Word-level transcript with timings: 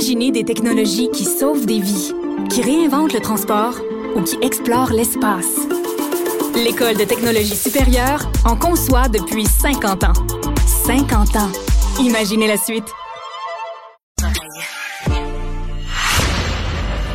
Imaginez 0.00 0.30
des 0.30 0.44
technologies 0.44 1.10
qui 1.12 1.24
sauvent 1.24 1.66
des 1.66 1.80
vies, 1.80 2.12
qui 2.50 2.62
réinventent 2.62 3.12
le 3.12 3.18
transport 3.18 3.74
ou 4.14 4.22
qui 4.22 4.36
explorent 4.42 4.92
l'espace. 4.92 5.56
L'École 6.54 6.96
de 6.96 7.02
technologie 7.02 7.56
supérieure 7.56 8.30
en 8.44 8.54
conçoit 8.54 9.08
depuis 9.08 9.44
50 9.44 10.04
ans. 10.04 10.12
50 10.86 11.34
ans. 11.34 11.50
Imaginez 11.98 12.46
la 12.46 12.56
suite. 12.58 12.84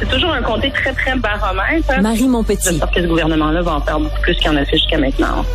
C'est 0.02 0.10
toujours 0.10 0.32
un 0.32 0.42
comté 0.42 0.70
très, 0.72 0.92
très 0.94 1.16
baromètre. 1.18 1.90
hein. 1.90 2.02
Marie 2.02 2.28
Montpetit. 2.28 2.64
J'espère 2.72 2.92
que 2.92 3.02
ce 3.02 3.08
gouvernement-là 3.08 3.62
va 3.62 3.76
en 3.76 3.82
faire 3.82 3.98
beaucoup 4.02 4.22
plus 4.24 4.36
qu'il 4.36 4.50
en 4.50 4.58
a 4.58 4.66
fait 4.66 4.76
jusqu'à 4.78 4.98
maintenant. 4.98 5.46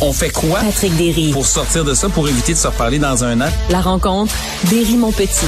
On 0.00 0.12
fait 0.12 0.30
quoi? 0.30 0.60
Patrick 0.60 0.96
Derry. 0.96 1.32
pour 1.32 1.44
sortir 1.44 1.84
de 1.84 1.92
ça, 1.92 2.08
pour 2.08 2.28
éviter 2.28 2.52
de 2.52 2.58
se 2.58 2.68
reparler 2.68 3.00
dans 3.00 3.24
un 3.24 3.40
an? 3.40 3.50
La 3.70 3.80
rencontre. 3.80 4.32
Derry 4.70 4.96
Montpetit. 4.96 5.46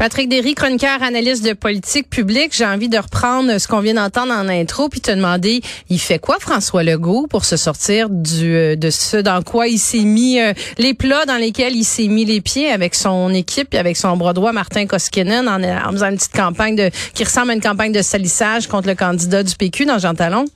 Patrick 0.00 0.30
Derry, 0.30 0.54
chroniqueur, 0.54 1.02
analyste 1.02 1.44
de 1.44 1.52
politique 1.52 2.08
publique. 2.08 2.54
J'ai 2.56 2.64
envie 2.64 2.88
de 2.88 2.96
reprendre 2.96 3.58
ce 3.58 3.68
qu'on 3.68 3.80
vient 3.80 3.92
d'entendre 3.92 4.32
en 4.32 4.48
intro 4.48 4.88
puis 4.88 5.02
te 5.02 5.10
demander, 5.10 5.60
il 5.90 5.98
fait 6.00 6.18
quoi 6.18 6.38
François 6.40 6.82
Legault 6.82 7.26
pour 7.26 7.44
se 7.44 7.58
sortir 7.58 8.08
du 8.08 8.54
euh, 8.56 8.76
de 8.76 8.88
ce 8.88 9.18
dans 9.18 9.42
quoi 9.42 9.68
il 9.68 9.78
s'est 9.78 9.98
mis 9.98 10.40
euh, 10.40 10.54
les 10.78 10.94
plats 10.94 11.26
dans 11.26 11.36
lesquels 11.36 11.76
il 11.76 11.84
s'est 11.84 12.06
mis 12.06 12.24
les 12.24 12.40
pieds 12.40 12.72
avec 12.72 12.94
son 12.94 13.34
équipe 13.34 13.74
et 13.74 13.78
avec 13.78 13.98
son 13.98 14.16
bras 14.16 14.32
droit 14.32 14.52
Martin 14.52 14.86
Koskinen 14.86 15.46
en, 15.46 15.62
en 15.62 15.92
faisant 15.92 16.08
une 16.08 16.16
petite 16.16 16.32
campagne 16.32 16.76
de 16.76 16.90
qui 17.12 17.22
ressemble 17.22 17.50
à 17.50 17.54
une 17.56 17.60
campagne 17.60 17.92
de 17.92 18.00
salissage 18.00 18.68
contre 18.68 18.88
le 18.88 18.94
candidat 18.94 19.42
du 19.42 19.54
PQ 19.54 19.84
dans 19.84 19.98
Jean 19.98 20.14
Talon? 20.14 20.46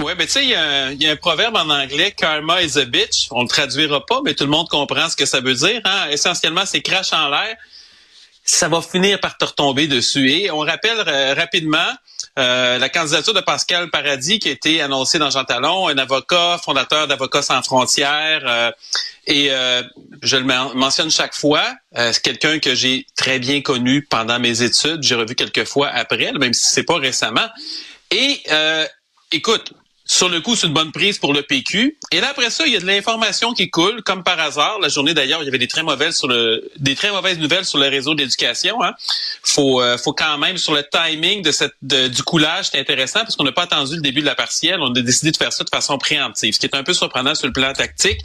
Oui, 0.00 0.14
mais 0.18 0.26
tu 0.26 0.32
sais, 0.32 0.42
il 0.42 0.50
y, 0.50 0.54
a 0.56 0.62
un- 0.86 0.90
il 0.90 1.00
y 1.00 1.06
a 1.06 1.12
un 1.12 1.16
proverbe 1.16 1.54
en 1.54 1.70
anglais, 1.70 2.12
karma 2.16 2.60
is 2.60 2.76
a 2.76 2.86
bitch. 2.86 3.28
On 3.30 3.42
le 3.42 3.48
traduira 3.48 4.04
pas, 4.04 4.20
mais 4.24 4.34
tout 4.34 4.44
le 4.44 4.50
monde 4.50 4.68
comprend 4.68 5.08
ce 5.08 5.14
que 5.14 5.26
ça 5.26 5.40
veut 5.40 5.54
dire. 5.54 5.80
Hein? 5.84 6.08
Essentiellement, 6.10 6.62
c'est 6.66 6.80
crash 6.80 7.12
en 7.12 7.28
l'air. 7.28 7.54
Ça 8.52 8.68
va 8.68 8.82
finir 8.82 9.20
par 9.20 9.38
te 9.38 9.44
retomber 9.44 9.86
dessus. 9.86 10.28
Et 10.28 10.50
on 10.50 10.58
rappelle 10.58 10.98
euh, 11.06 11.34
rapidement 11.34 11.86
euh, 12.36 12.78
la 12.78 12.88
candidature 12.88 13.32
de 13.32 13.40
Pascal 13.40 13.90
Paradis 13.90 14.40
qui 14.40 14.48
a 14.48 14.50
été 14.50 14.82
annoncée 14.82 15.20
dans 15.20 15.30
Jean 15.30 15.44
Talon, 15.44 15.86
un 15.86 15.96
avocat, 15.98 16.58
fondateur 16.62 17.06
d'Avocats 17.06 17.42
sans 17.42 17.62
frontières. 17.62 18.42
euh, 18.44 18.72
et 19.28 19.52
euh, 19.52 19.82
je 20.22 20.36
le 20.36 20.42
men- 20.42 20.72
mentionne 20.74 21.12
chaque 21.12 21.34
fois, 21.34 21.64
euh, 21.96 22.12
c'est 22.12 22.22
quelqu'un 22.22 22.58
que 22.58 22.74
j'ai 22.74 23.06
très 23.16 23.38
bien 23.38 23.60
connu 23.62 24.02
pendant 24.02 24.40
mes 24.40 24.62
études. 24.62 25.00
J'ai 25.04 25.14
revu 25.14 25.36
quelques 25.36 25.64
fois 25.64 25.88
après, 25.88 26.32
même 26.32 26.52
si 26.52 26.74
c'est 26.74 26.82
pas 26.82 26.98
récemment. 26.98 27.48
Et 28.10 28.42
écoute, 29.30 29.72
sur 30.12 30.28
le 30.28 30.40
coup, 30.40 30.56
c'est 30.56 30.66
une 30.66 30.72
bonne 30.72 30.90
prise 30.90 31.18
pour 31.18 31.32
le 31.32 31.42
PQ. 31.42 31.96
Et 32.10 32.20
là, 32.20 32.30
après 32.30 32.50
ça, 32.50 32.66
il 32.66 32.72
y 32.72 32.76
a 32.76 32.80
de 32.80 32.84
l'information 32.84 33.52
qui 33.54 33.70
coule, 33.70 34.02
comme 34.02 34.24
par 34.24 34.40
hasard. 34.40 34.80
La 34.82 34.88
journée 34.88 35.14
d'ailleurs, 35.14 35.40
il 35.40 35.44
y 35.44 35.48
avait 35.48 35.56
des 35.56 35.68
très 35.68 35.84
mauvaises 35.84 36.20
nouvelles 37.38 37.64
sur 37.64 37.78
le 37.78 37.86
réseau 37.88 38.16
d'éducation. 38.16 38.82
Hein. 38.82 38.92
Faut, 39.44 39.80
euh, 39.80 39.96
faut 39.98 40.12
quand 40.12 40.36
même 40.36 40.58
sur 40.58 40.74
le 40.74 40.82
timing 40.82 41.42
de- 41.82 42.08
du 42.08 42.22
coulage, 42.24 42.70
c'est 42.72 42.80
intéressant 42.80 43.20
parce 43.20 43.36
qu'on 43.36 43.44
n'a 43.44 43.52
pas 43.52 43.62
attendu 43.62 43.94
le 43.94 44.02
début 44.02 44.20
de 44.20 44.26
la 44.26 44.34
partielle. 44.34 44.80
On 44.80 44.92
a 44.92 45.00
décidé 45.00 45.30
de 45.30 45.36
faire 45.36 45.52
ça 45.52 45.62
de 45.62 45.70
façon 45.70 45.96
préemptive, 45.96 46.54
ce 46.54 46.58
qui 46.58 46.66
est 46.66 46.74
un 46.74 46.82
peu 46.82 46.92
surprenant 46.92 47.36
sur 47.36 47.46
le 47.46 47.52
plan 47.52 47.72
tactique, 47.72 48.18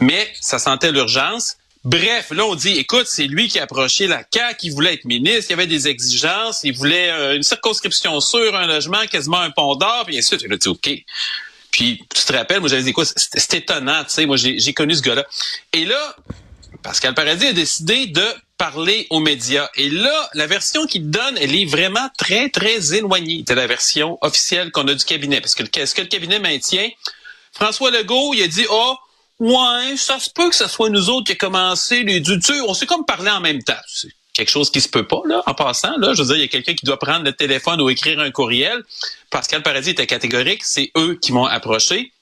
mais 0.00 0.26
ça 0.40 0.58
sentait 0.58 0.90
l'urgence. 0.90 1.56
Bref, 1.84 2.30
là, 2.30 2.44
on 2.44 2.54
dit, 2.54 2.72
écoute, 2.72 3.06
c'est 3.06 3.24
lui 3.24 3.48
qui 3.48 3.58
a 3.58 3.62
approché 3.62 4.06
la 4.06 4.22
CAQ, 4.30 4.66
il 4.66 4.72
voulait 4.72 4.94
être 4.94 5.06
ministre, 5.06 5.46
il 5.50 5.54
avait 5.54 5.66
des 5.66 5.88
exigences, 5.88 6.60
il 6.62 6.76
voulait 6.76 7.10
euh, 7.10 7.36
une 7.36 7.42
circonscription 7.42 8.20
sûre, 8.20 8.54
un 8.54 8.66
logement, 8.66 9.06
quasiment 9.10 9.38
un 9.38 9.50
pont 9.50 9.76
d'or, 9.76 10.04
puis 10.06 10.18
ensuite, 10.18 10.42
il 10.42 10.52
a 10.52 10.56
dit, 10.58 10.68
OK. 10.68 10.90
Puis, 11.70 12.04
tu 12.14 12.24
te 12.24 12.32
rappelles, 12.34 12.60
moi, 12.60 12.68
j'avais 12.68 12.82
dit, 12.82 12.92
quoi, 12.92 13.04
c'est 13.06 13.54
étonnant, 13.54 14.04
tu 14.04 14.10
sais, 14.10 14.26
moi, 14.26 14.36
j'ai 14.36 14.74
connu 14.74 14.94
ce 14.94 15.00
gars-là. 15.00 15.24
Et 15.72 15.86
là, 15.86 16.16
Pascal 16.82 17.14
Paradis 17.14 17.46
a 17.46 17.52
décidé 17.54 18.06
de 18.06 18.24
parler 18.58 19.06
aux 19.08 19.20
médias. 19.20 19.70
Et 19.76 19.88
là, 19.88 20.30
la 20.34 20.46
version 20.46 20.86
qu'il 20.86 21.08
donne, 21.08 21.38
elle 21.38 21.54
est 21.54 21.64
vraiment 21.64 22.10
très, 22.18 22.50
très 22.50 22.94
éloignée 22.94 23.42
de 23.42 23.54
la 23.54 23.66
version 23.66 24.18
officielle 24.20 24.70
qu'on 24.70 24.86
a 24.88 24.94
du 24.94 25.04
cabinet. 25.04 25.40
Parce 25.40 25.54
que 25.54 25.64
ce 25.64 25.94
que 25.94 26.02
le 26.02 26.08
cabinet 26.08 26.38
maintient, 26.38 26.88
François 27.52 27.90
Legault, 27.90 28.34
il 28.34 28.42
a 28.42 28.48
dit, 28.48 28.66
oh, 28.68 28.96
ouais, 29.40 29.96
ça 29.96 30.18
se 30.20 30.30
peut 30.30 30.48
que 30.48 30.54
ce 30.54 30.68
soit 30.68 30.90
nous 30.90 31.10
autres 31.10 31.26
qui 31.26 31.32
a 31.32 31.36
commencé 31.36 32.02
les 32.04 32.20
du 32.20 32.38
tu 32.38 32.52
sais, 32.52 32.60
on 32.60 32.74
s'est 32.74 32.86
comme 32.86 33.04
parlé 33.04 33.30
en 33.30 33.40
même 33.40 33.62
temps. 33.62 33.80
C'est 33.88 34.10
quelque 34.32 34.50
chose 34.50 34.70
qui 34.70 34.80
se 34.80 34.88
peut 34.88 35.06
pas, 35.06 35.20
là, 35.26 35.42
en 35.46 35.54
passant, 35.54 35.96
là. 35.98 36.14
Je 36.14 36.22
veux 36.22 36.28
dire, 36.28 36.36
il 36.36 36.42
y 36.42 36.44
a 36.44 36.48
quelqu'un 36.48 36.74
qui 36.74 36.86
doit 36.86 36.98
prendre 36.98 37.24
le 37.24 37.32
téléphone 37.32 37.80
ou 37.80 37.90
écrire 37.90 38.20
un 38.20 38.30
courriel. 38.30 38.82
Pascal 39.30 39.62
Paradis 39.62 39.90
était 39.90 40.06
catégorique, 40.06 40.62
c'est 40.64 40.92
eux 40.96 41.18
qui 41.20 41.32
m'ont 41.32 41.46
approché. 41.46 42.12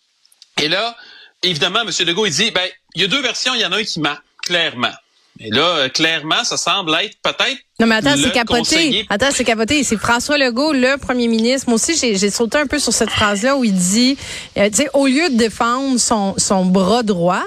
Et 0.60 0.68
là, 0.68 0.96
évidemment, 1.42 1.82
M. 1.82 1.90
Legault, 2.06 2.26
il 2.26 2.32
dit, 2.32 2.50
ben, 2.50 2.68
il 2.94 3.02
y 3.02 3.04
a 3.04 3.08
deux 3.08 3.20
versions, 3.20 3.54
il 3.54 3.60
y 3.60 3.66
en 3.66 3.72
a 3.72 3.76
un 3.76 3.84
qui 3.84 4.00
ment, 4.00 4.16
clairement. 4.42 4.94
Et 5.40 5.50
là, 5.50 5.62
euh, 5.76 5.88
clairement, 5.88 6.42
ça 6.42 6.56
semble 6.56 6.92
être 7.02 7.14
peut-être 7.22 7.58
Non, 7.78 7.86
mais 7.86 7.94
attends, 7.96 8.16
c'est 8.16 8.32
capoté. 8.32 8.58
conseiller 8.58 9.06
Attends, 9.08 9.30
c'est 9.32 9.44
capoté. 9.44 9.84
C'est 9.84 9.96
François 9.96 10.36
Legault, 10.36 10.72
le 10.72 10.96
premier 10.98 11.28
ministre. 11.28 11.68
Moi 11.68 11.76
aussi, 11.76 11.94
j'ai 11.96 12.30
sauté 12.30 12.58
un 12.58 12.66
peu 12.66 12.78
sur 12.80 12.92
cette 12.92 13.10
phrase-là 13.10 13.56
où 13.56 13.62
il 13.64 13.72
dit, 13.74 14.16
euh, 14.56 14.68
tu 14.68 14.78
sais, 14.78 14.88
au 14.94 15.06
lieu 15.06 15.28
de 15.30 15.36
défendre 15.36 15.98
son, 16.00 16.34
son 16.38 16.64
bras 16.64 17.02
droit, 17.04 17.44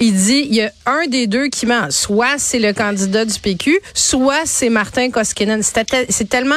il 0.00 0.14
dit, 0.14 0.46
il 0.48 0.54
y 0.54 0.62
a 0.62 0.70
un 0.86 1.06
des 1.06 1.26
deux 1.26 1.48
qui 1.48 1.66
ment. 1.66 1.90
Soit 1.90 2.38
c'est 2.38 2.58
le 2.58 2.72
candidat 2.72 3.24
du 3.24 3.38
PQ, 3.38 3.80
soit 3.94 4.42
c'est 4.46 4.68
Martin 4.70 5.10
Koskinen. 5.10 5.62
C'est 5.62 5.84
tel- 5.84 6.06
C'est 6.08 6.28
tellement 6.28 6.54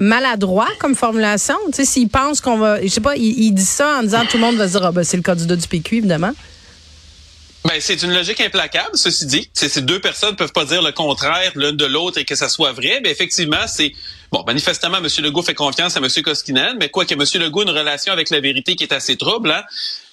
maladroit 0.00 0.68
comme 0.80 0.94
formulation. 0.96 1.54
Tu 1.68 1.74
sais, 1.76 1.84
s'il 1.84 2.08
pense 2.08 2.40
qu'on 2.40 2.58
va, 2.58 2.82
je 2.82 2.88
sais 2.88 3.00
pas, 3.00 3.16
il, 3.16 3.38
il 3.38 3.52
dit 3.52 3.64
ça 3.64 3.98
en 3.98 4.02
disant 4.02 4.24
tout 4.28 4.36
le 4.36 4.42
monde 4.42 4.56
va 4.56 4.66
se 4.66 4.72
dire, 4.72 4.84
ah 4.86 4.92
ben, 4.92 5.04
c'est 5.04 5.16
le 5.16 5.22
candidat 5.22 5.56
du 5.56 5.66
PQ, 5.68 5.98
évidemment. 5.98 6.32
Ben, 7.66 7.80
c'est 7.80 8.02
une 8.02 8.12
logique 8.12 8.42
implacable, 8.42 8.90
ceci 8.92 9.24
dit. 9.24 9.48
Ces 9.54 9.80
deux 9.80 9.98
personnes 9.98 10.36
peuvent 10.36 10.52
pas 10.52 10.66
dire 10.66 10.82
le 10.82 10.92
contraire 10.92 11.50
l'une 11.54 11.78
de 11.78 11.86
l'autre 11.86 12.18
et 12.18 12.26
que 12.26 12.34
ça 12.34 12.50
soit 12.50 12.72
vrai. 12.72 13.00
Mais 13.02 13.10
effectivement, 13.10 13.66
c'est 13.66 13.94
bon. 14.30 14.44
Manifestement, 14.46 14.98
M. 14.98 15.08
Legault 15.20 15.40
fait 15.40 15.54
confiance 15.54 15.96
à 15.96 16.00
M. 16.00 16.08
Koskinen, 16.22 16.76
mais 16.78 16.90
quoi 16.90 17.06
que 17.06 17.14
M. 17.14 17.42
Legault 17.42 17.60
a 17.60 17.62
une 17.62 17.70
relation 17.70 18.12
avec 18.12 18.28
la 18.28 18.40
vérité 18.40 18.76
qui 18.76 18.84
est 18.84 18.92
assez 18.92 19.16
trouble. 19.16 19.50
Hein? 19.50 19.62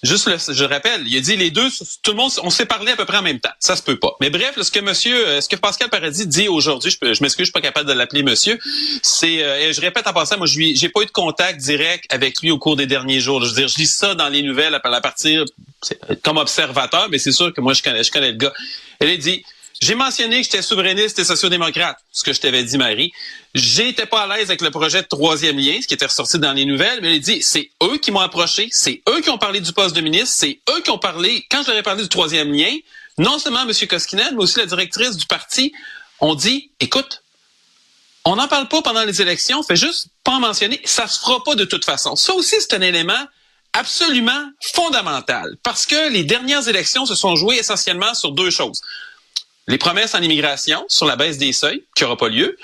Juste, 0.01 0.29
le, 0.29 0.37
je 0.53 0.63
rappelle, 0.63 1.05
il 1.05 1.17
a 1.17 1.19
dit 1.19 1.35
les 1.35 1.51
deux, 1.51 1.67
tout 2.01 2.11
le 2.11 2.17
monde, 2.17 2.31
on 2.41 2.49
s'est 2.49 2.65
parlé 2.65 2.93
à 2.93 2.95
peu 2.95 3.03
près 3.03 3.17
en 3.17 3.21
même 3.21 3.41
temps. 3.41 3.51
Ça 3.59 3.75
se 3.75 3.83
peut 3.83 3.99
pas. 3.99 4.15
Mais 4.21 4.29
bref, 4.29 4.57
ce 4.61 4.71
que 4.71 4.79
Monsieur, 4.79 5.27
euh, 5.27 5.41
ce 5.41 5.49
que 5.49 5.57
Pascal 5.57 5.89
Paradis 5.89 6.27
dit 6.27 6.47
aujourd'hui, 6.47 6.89
je, 6.89 7.05
m'excuse, 7.21 7.31
je 7.39 7.43
suis 7.43 7.51
pas 7.51 7.59
capable 7.59 7.89
de 7.89 7.93
l'appeler 7.93 8.23
Monsieur. 8.23 8.57
C'est, 9.03 9.43
euh, 9.43 9.59
et 9.59 9.73
je 9.73 9.81
répète 9.81 10.07
en 10.07 10.13
passant, 10.13 10.37
moi, 10.37 10.47
je 10.47 10.57
j'ai 10.73 10.89
pas 10.89 11.01
eu 11.01 11.05
de 11.05 11.11
contact 11.11 11.59
direct 11.59 12.05
avec 12.13 12.41
lui 12.41 12.49
au 12.49 12.57
cours 12.57 12.77
des 12.77 12.87
derniers 12.87 13.19
jours. 13.19 13.43
Je 13.43 13.49
veux 13.49 13.55
dire, 13.55 13.67
je 13.67 13.77
lis 13.77 13.91
ça 13.91 14.15
dans 14.15 14.29
les 14.29 14.41
nouvelles 14.41 14.73
à 14.73 15.01
partir 15.01 15.43
comme 16.23 16.37
observateur, 16.37 17.07
mais 17.09 17.17
c'est 17.17 17.31
sûr 17.31 17.53
que 17.53 17.61
moi, 17.61 17.73
je 17.73 17.81
connais, 17.81 18.03
je 18.03 18.11
connais 18.11 18.31
le 18.31 18.37
gars. 18.37 18.53
Elle 18.99 19.09
a 19.09 19.17
dit, 19.17 19.43
j'ai 19.81 19.95
mentionné 19.95 20.37
que 20.37 20.43
j'étais 20.43 20.61
souverainiste 20.61 21.17
et 21.17 21.23
sociodémocrate, 21.23 21.97
ce 22.11 22.23
que 22.23 22.33
je 22.33 22.39
t'avais 22.39 22.63
dit, 22.63 22.77
Marie. 22.77 23.11
J'étais 23.55 24.05
pas 24.05 24.21
à 24.21 24.37
l'aise 24.37 24.49
avec 24.49 24.61
le 24.61 24.69
projet 24.69 25.01
de 25.01 25.07
troisième 25.07 25.57
lien, 25.57 25.79
ce 25.81 25.87
qui 25.87 25.95
était 25.95 26.05
ressorti 26.05 26.37
dans 26.37 26.53
les 26.53 26.65
nouvelles, 26.65 26.99
mais 27.01 27.09
elle 27.09 27.15
a 27.15 27.19
dit, 27.19 27.41
c'est 27.41 27.71
eux 27.81 27.97
qui 27.97 28.11
m'ont 28.11 28.19
approché, 28.19 28.69
c'est 28.71 29.01
eux 29.09 29.21
qui 29.21 29.31
ont 29.31 29.39
parlé 29.39 29.59
du 29.59 29.73
poste 29.73 29.95
de 29.95 30.01
ministre, 30.01 30.35
c'est 30.37 30.59
eux 30.69 30.81
qui 30.81 30.91
ont 30.91 30.99
parlé, 30.99 31.45
quand 31.49 31.67
ai 31.67 31.81
parlé 31.81 32.03
du 32.03 32.09
troisième 32.09 32.53
lien, 32.53 32.71
non 33.17 33.39
seulement 33.39 33.63
M. 33.67 33.71
Koskinen, 33.87 34.35
mais 34.35 34.43
aussi 34.43 34.59
la 34.59 34.67
directrice 34.67 35.17
du 35.17 35.25
parti, 35.25 35.73
ont 36.19 36.35
dit, 36.35 36.69
écoute, 36.79 37.23
on 38.23 38.35
n'en 38.35 38.47
parle 38.47 38.67
pas 38.67 38.83
pendant 38.83 39.03
les 39.03 39.19
élections, 39.19 39.63
fait 39.63 39.75
juste 39.75 40.09
pas 40.23 40.33
en 40.33 40.39
mentionner, 40.39 40.79
ça 40.85 41.07
se 41.07 41.19
fera 41.19 41.43
pas 41.43 41.55
de 41.55 41.65
toute 41.65 41.85
façon. 41.85 42.15
Ça 42.15 42.33
aussi, 42.33 42.55
c'est 42.59 42.75
un 42.75 42.81
élément 42.81 43.25
absolument 43.73 44.43
fondamental, 44.73 45.57
parce 45.63 45.85
que 45.85 46.09
les 46.09 46.23
dernières 46.23 46.67
élections 46.67 47.05
se 47.05 47.15
sont 47.15 47.35
jouées 47.35 47.57
essentiellement 47.57 48.13
sur 48.13 48.31
deux 48.31 48.49
choses. 48.49 48.81
Les 49.67 49.77
promesses 49.77 50.15
en 50.15 50.21
immigration 50.21 50.83
sur 50.87 51.05
la 51.05 51.15
baisse 51.15 51.37
des 51.37 51.53
seuils, 51.53 51.83
qui 51.95 52.03
n'aura 52.03 52.17
pas 52.17 52.29
lieu, 52.29 52.57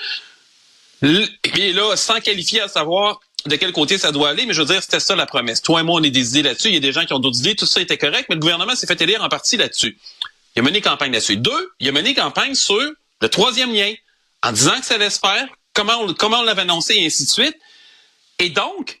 et 1.02 1.72
là, 1.72 1.96
sans 1.96 2.20
qualifier 2.20 2.60
à 2.60 2.68
savoir 2.68 3.20
de 3.46 3.56
quel 3.56 3.72
côté 3.72 3.98
ça 3.98 4.12
doit 4.12 4.30
aller, 4.30 4.46
mais 4.46 4.52
je 4.52 4.60
veux 4.60 4.66
dire, 4.66 4.82
c'était 4.82 5.00
ça 5.00 5.14
la 5.14 5.24
promesse. 5.24 5.62
Toi 5.62 5.80
et 5.80 5.82
moi, 5.84 6.00
on 6.00 6.02
est 6.02 6.10
des 6.10 6.30
idées 6.30 6.42
là-dessus, 6.42 6.68
il 6.68 6.74
y 6.74 6.76
a 6.76 6.80
des 6.80 6.92
gens 6.92 7.04
qui 7.04 7.12
ont 7.12 7.20
d'autres 7.20 7.38
idées, 7.38 7.54
tout 7.54 7.66
ça 7.66 7.80
était 7.80 7.96
correct, 7.96 8.26
mais 8.28 8.34
le 8.34 8.40
gouvernement 8.40 8.74
s'est 8.74 8.86
fait 8.86 9.00
élire 9.00 9.22
en 9.22 9.28
partie 9.28 9.56
là-dessus. 9.56 9.96
Il 10.56 10.60
a 10.60 10.62
mené 10.62 10.80
campagne 10.80 11.12
là-dessus. 11.12 11.36
Deux, 11.36 11.70
il 11.78 11.88
a 11.88 11.92
mené 11.92 12.14
campagne 12.14 12.54
sur 12.54 12.82
le 13.20 13.28
troisième 13.28 13.72
lien, 13.72 13.94
en 14.42 14.52
disant 14.52 14.78
que 14.78 14.84
ça 14.84 14.94
allait 14.94 15.10
se 15.10 15.20
faire, 15.20 15.48
comment 15.72 16.00
on 16.00 16.42
l'avait 16.42 16.62
annoncé, 16.62 16.94
et 16.96 17.06
ainsi 17.06 17.24
de 17.24 17.30
suite. 17.30 17.56
Et 18.40 18.50
donc, 18.50 18.98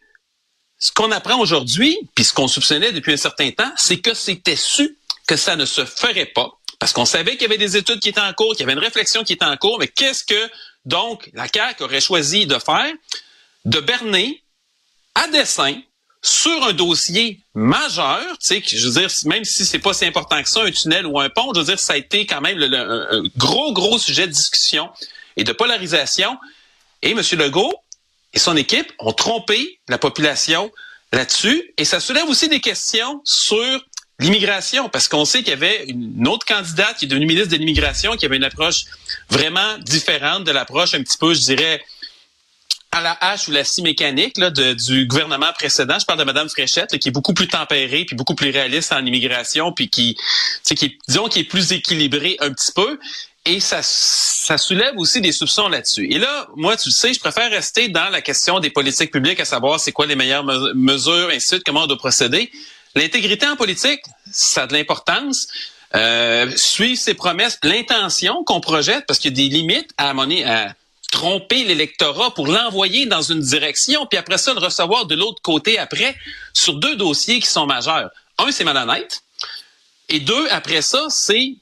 ce 0.78 0.92
qu'on 0.92 1.10
apprend 1.10 1.38
aujourd'hui, 1.40 1.98
puis 2.14 2.24
ce 2.24 2.32
qu'on 2.32 2.48
soupçonnait 2.48 2.92
depuis 2.92 3.12
un 3.12 3.16
certain 3.16 3.50
temps, 3.50 3.70
c'est 3.76 3.98
que 3.98 4.14
c'était 4.14 4.56
su 4.56 4.96
que 5.26 5.36
ça 5.36 5.56
ne 5.56 5.64
se 5.64 5.84
ferait 5.84 6.26
pas. 6.26 6.50
Parce 6.78 6.92
qu'on 6.92 7.04
savait 7.04 7.32
qu'il 7.32 7.42
y 7.42 7.46
avait 7.46 7.58
des 7.58 7.76
études 7.76 7.98
qui 7.98 8.08
étaient 8.08 8.20
en 8.20 8.32
cours, 8.32 8.52
qu'il 8.52 8.60
y 8.60 8.62
avait 8.62 8.74
une 8.74 8.78
réflexion 8.78 9.24
qui 9.24 9.32
était 9.32 9.44
en 9.44 9.56
cours, 9.56 9.78
mais 9.80 9.88
qu'est-ce 9.88 10.24
que, 10.24 10.50
donc, 10.84 11.28
la 11.34 11.48
CAQ 11.52 11.82
aurait 11.82 12.00
choisi 12.00 12.46
de 12.46 12.56
faire? 12.58 12.92
De 13.64 13.80
berner 13.80 14.42
à 15.16 15.26
dessein 15.28 15.80
sur 16.22 16.64
un 16.64 16.72
dossier 16.72 17.40
majeur, 17.54 18.22
tu 18.38 18.62
sais, 18.62 18.62
je 18.64 18.88
veux 18.88 19.00
dire, 19.00 19.10
même 19.24 19.44
si 19.44 19.64
c'est 19.64 19.78
pas 19.80 19.92
si 19.92 20.04
important 20.04 20.40
que 20.42 20.48
ça, 20.48 20.62
un 20.62 20.70
tunnel 20.70 21.06
ou 21.06 21.18
un 21.18 21.28
pont, 21.28 21.52
je 21.54 21.60
veux 21.60 21.66
dire, 21.66 21.80
ça 21.80 21.94
a 21.94 21.96
été 21.96 22.26
quand 22.26 22.40
même 22.40 22.60
un 22.62 23.22
gros, 23.36 23.72
gros 23.72 23.98
sujet 23.98 24.26
de 24.26 24.32
discussion 24.32 24.90
et 25.36 25.44
de 25.44 25.52
polarisation. 25.52 26.38
Et 27.02 27.10
M. 27.10 27.22
Legault 27.32 27.74
et 28.34 28.38
son 28.38 28.56
équipe 28.56 28.92
ont 28.98 29.12
trompé 29.12 29.80
la 29.88 29.98
population 29.98 30.70
là-dessus. 31.12 31.72
Et 31.78 31.84
ça 31.84 32.00
soulève 32.00 32.28
aussi 32.28 32.48
des 32.48 32.60
questions 32.60 33.20
sur 33.24 33.84
l'immigration, 34.20 34.88
parce 34.88 35.06
qu'on 35.06 35.24
sait 35.24 35.38
qu'il 35.40 35.50
y 35.50 35.52
avait 35.52 35.84
une 35.86 36.26
autre 36.26 36.44
candidate 36.44 36.98
qui 36.98 37.04
est 37.04 37.08
devenue 37.08 37.26
ministre 37.26 37.50
de 37.50 37.56
l'immigration, 37.56 38.16
qui 38.16 38.26
avait 38.26 38.36
une 38.36 38.44
approche 38.44 38.84
vraiment 39.30 39.78
différente 39.78 40.44
de 40.44 40.50
l'approche 40.50 40.94
un 40.94 41.02
petit 41.02 41.16
peu, 41.16 41.34
je 41.34 41.40
dirais, 41.40 41.80
à 42.90 43.00
la 43.00 43.12
hache 43.20 43.48
ou 43.48 43.52
la 43.52 43.64
scie 43.64 43.82
mécanique 43.82 44.38
là, 44.38 44.50
du 44.50 45.06
gouvernement 45.06 45.52
précédent. 45.52 45.98
Je 46.00 46.06
parle 46.06 46.18
de 46.18 46.24
Mme 46.24 46.48
Fréchette, 46.48 46.98
qui 46.98 47.08
est 47.08 47.12
beaucoup 47.12 47.34
plus 47.34 47.46
tempérée, 47.46 48.04
puis 48.06 48.16
beaucoup 48.16 48.34
plus 48.34 48.50
réaliste 48.50 48.92
en 48.92 49.04
immigration, 49.04 49.72
puis 49.72 49.88
qui, 49.88 50.16
qui 50.64 50.84
est, 50.84 50.98
disons, 51.06 51.28
qui 51.28 51.40
est 51.40 51.44
plus 51.44 51.72
équilibré 51.72 52.36
un 52.40 52.52
petit 52.52 52.72
peu. 52.72 52.98
Et 53.48 53.60
ça, 53.60 53.82
soulève 54.58 54.92
aussi 54.98 55.22
des 55.22 55.32
soupçons 55.32 55.68
là-dessus. 55.68 56.06
Et 56.10 56.18
là, 56.18 56.48
moi, 56.54 56.76
tu 56.76 56.90
le 56.90 56.92
sais, 56.92 57.14
je 57.14 57.18
préfère 57.18 57.50
rester 57.50 57.88
dans 57.88 58.10
la 58.10 58.20
question 58.20 58.60
des 58.60 58.68
politiques 58.68 59.10
publiques, 59.10 59.40
à 59.40 59.46
savoir 59.46 59.80
c'est 59.80 59.90
quoi 59.90 60.04
les 60.04 60.16
meilleures 60.16 60.44
mesures, 60.44 61.28
ainsi 61.28 61.46
de 61.46 61.54
suite, 61.54 61.62
comment 61.64 61.84
on 61.84 61.86
doit 61.86 61.96
procéder. 61.96 62.50
L'intégrité 62.94 63.46
en 63.46 63.56
politique, 63.56 64.00
ça 64.30 64.64
a 64.64 64.66
de 64.66 64.74
l'importance. 64.74 65.48
Euh, 65.94 66.52
suivre 66.56 67.00
ses 67.00 67.14
promesses, 67.14 67.58
l'intention 67.62 68.44
qu'on 68.44 68.60
projette, 68.60 69.06
parce 69.06 69.18
qu'il 69.18 69.30
y 69.30 69.34
a 69.42 69.48
des 69.48 69.56
limites 69.56 69.92
à, 69.96 70.10
à 70.10 70.74
tromper 71.10 71.64
l'électorat 71.64 72.34
pour 72.34 72.48
l'envoyer 72.48 73.06
dans 73.06 73.22
une 73.22 73.40
direction, 73.40 74.04
puis 74.04 74.18
après 74.18 74.36
ça, 74.36 74.52
le 74.52 74.60
recevoir 74.60 75.06
de 75.06 75.14
l'autre 75.14 75.40
côté 75.40 75.78
après, 75.78 76.14
sur 76.52 76.74
deux 76.74 76.96
dossiers 76.96 77.40
qui 77.40 77.46
sont 77.46 77.64
majeurs. 77.64 78.10
Un, 78.36 78.50
c'est 78.50 78.64
malhonnête. 78.64 79.22
Et 80.10 80.20
deux, 80.20 80.48
après 80.50 80.80
ça, 80.80 81.06
c'est 81.10 81.56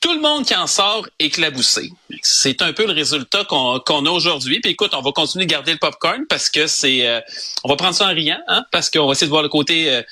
tout 0.00 0.12
le 0.12 0.20
monde 0.20 0.44
qui 0.44 0.54
en 0.54 0.68
sort 0.68 1.08
éclaboussé. 1.18 1.90
C'est 2.22 2.62
un 2.62 2.72
peu 2.72 2.86
le 2.86 2.92
résultat 2.92 3.44
qu'on 3.44 4.06
a 4.06 4.10
aujourd'hui. 4.10 4.60
Puis 4.60 4.72
écoute, 4.72 4.92
on 4.94 5.02
va 5.02 5.10
continuer 5.10 5.46
de 5.46 5.50
garder 5.50 5.72
le 5.72 5.78
popcorn 5.78 6.24
parce 6.28 6.48
que 6.48 6.68
c'est, 6.68 7.08
euh, 7.08 7.20
on 7.64 7.68
va 7.68 7.76
prendre 7.76 7.94
ça 7.94 8.06
en 8.06 8.14
riant, 8.14 8.38
hein, 8.46 8.64
parce 8.70 8.88
qu'on 8.88 9.06
va 9.06 9.12
essayer 9.12 9.26
de 9.26 9.32
voir 9.32 9.42
le 9.42 9.48
côté. 9.48 9.92
Euh, 9.92 10.02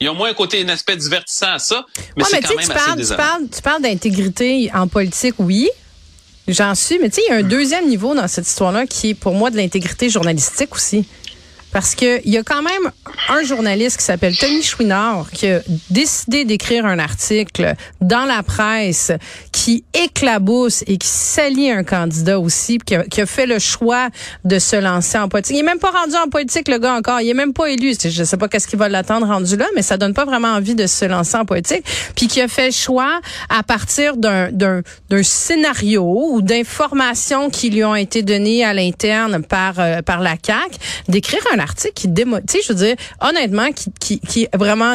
il 0.00 0.04
y 0.04 0.08
a 0.08 0.12
au 0.12 0.14
moins 0.14 0.30
un 0.30 0.34
côté, 0.34 0.62
un 0.62 0.68
aspect 0.68 0.96
divertissant 0.96 1.52
à 1.52 1.58
ça, 1.58 1.84
mais 2.16 2.24
c'est 2.24 2.40
quand 2.40 2.56
même 2.56 2.64
tu 2.64 2.72
assez 2.72 2.86
parles, 2.86 3.00
tu 3.00 3.16
parles, 3.16 3.48
tu 3.54 3.62
parles 3.62 3.82
d'intégrité 3.82 4.70
en 4.72 4.88
politique, 4.88 5.34
oui. 5.38 5.68
J'en 6.48 6.74
suis, 6.74 6.98
mais 6.98 7.10
tu 7.10 7.16
sais, 7.16 7.22
il 7.28 7.30
y 7.30 7.34
a 7.34 7.36
un 7.38 7.42
deuxième 7.42 7.86
niveau 7.86 8.14
dans 8.14 8.26
cette 8.26 8.46
histoire-là 8.46 8.86
qui 8.86 9.10
est 9.10 9.14
pour 9.14 9.34
moi 9.34 9.50
de 9.50 9.56
l'intégrité 9.56 10.08
journalistique 10.08 10.74
aussi. 10.74 11.04
Parce 11.72 11.94
qu'il 11.94 12.20
y 12.24 12.36
a 12.36 12.42
quand 12.42 12.62
même 12.62 12.90
un 13.28 13.44
journaliste 13.44 13.98
qui 13.98 14.04
s'appelle 14.04 14.36
Tony 14.36 14.62
Chouinard 14.62 15.30
qui 15.30 15.48
a 15.48 15.60
décidé 15.88 16.44
d'écrire 16.44 16.84
un 16.84 16.98
article 16.98 17.74
dans 18.00 18.24
la 18.24 18.42
presse 18.42 19.12
qui 19.60 19.84
éclabousse 19.92 20.82
et 20.86 20.96
qui 20.96 21.06
salit 21.06 21.70
un 21.70 21.84
candidat 21.84 22.40
aussi, 22.40 22.78
qui 22.78 22.94
a, 22.94 23.04
qui 23.04 23.20
a, 23.20 23.26
fait 23.26 23.44
le 23.44 23.58
choix 23.58 24.08
de 24.46 24.58
se 24.58 24.74
lancer 24.74 25.18
en 25.18 25.28
politique. 25.28 25.54
Il 25.54 25.60
est 25.60 25.64
même 25.64 25.78
pas 25.78 25.90
rendu 25.90 26.14
en 26.14 26.30
politique, 26.30 26.66
le 26.66 26.78
gars, 26.78 26.94
encore. 26.94 27.20
Il 27.20 27.28
est 27.28 27.34
même 27.34 27.52
pas 27.52 27.68
élu. 27.68 27.92
Je 28.02 28.24
sais 28.24 28.36
pas 28.38 28.48
qu'est-ce 28.48 28.66
qui 28.66 28.76
va 28.76 28.88
l'attendre 28.88 29.26
rendu 29.26 29.58
là, 29.58 29.66
mais 29.76 29.82
ça 29.82 29.98
donne 29.98 30.14
pas 30.14 30.24
vraiment 30.24 30.48
envie 30.48 30.74
de 30.74 30.86
se 30.86 31.04
lancer 31.04 31.36
en 31.36 31.44
politique. 31.44 31.84
Puis 32.16 32.26
qui 32.26 32.40
a 32.40 32.48
fait 32.48 32.68
le 32.68 32.72
choix 32.72 33.20
à 33.50 33.62
partir 33.62 34.16
d'un, 34.16 34.50
d'un, 34.50 34.80
d'un 35.10 35.22
scénario 35.22 36.04
ou 36.04 36.40
d'informations 36.40 37.50
qui 37.50 37.68
lui 37.68 37.84
ont 37.84 37.96
été 37.96 38.22
données 38.22 38.64
à 38.64 38.72
l'interne 38.72 39.42
par, 39.42 39.74
euh, 39.78 40.00
par 40.00 40.20
la 40.20 40.36
CAQ, 40.42 40.78
d'écrire 41.08 41.42
un 41.54 41.58
article 41.58 41.92
qui 41.92 42.08
démo... 42.08 42.38
Tu 42.38 42.44
sais, 42.48 42.58
je 42.66 42.72
veux 42.72 42.78
dire, 42.78 42.96
honnêtement, 43.20 43.72
qui, 43.72 43.92
qui, 44.00 44.20
qui 44.20 44.48
vraiment... 44.54 44.94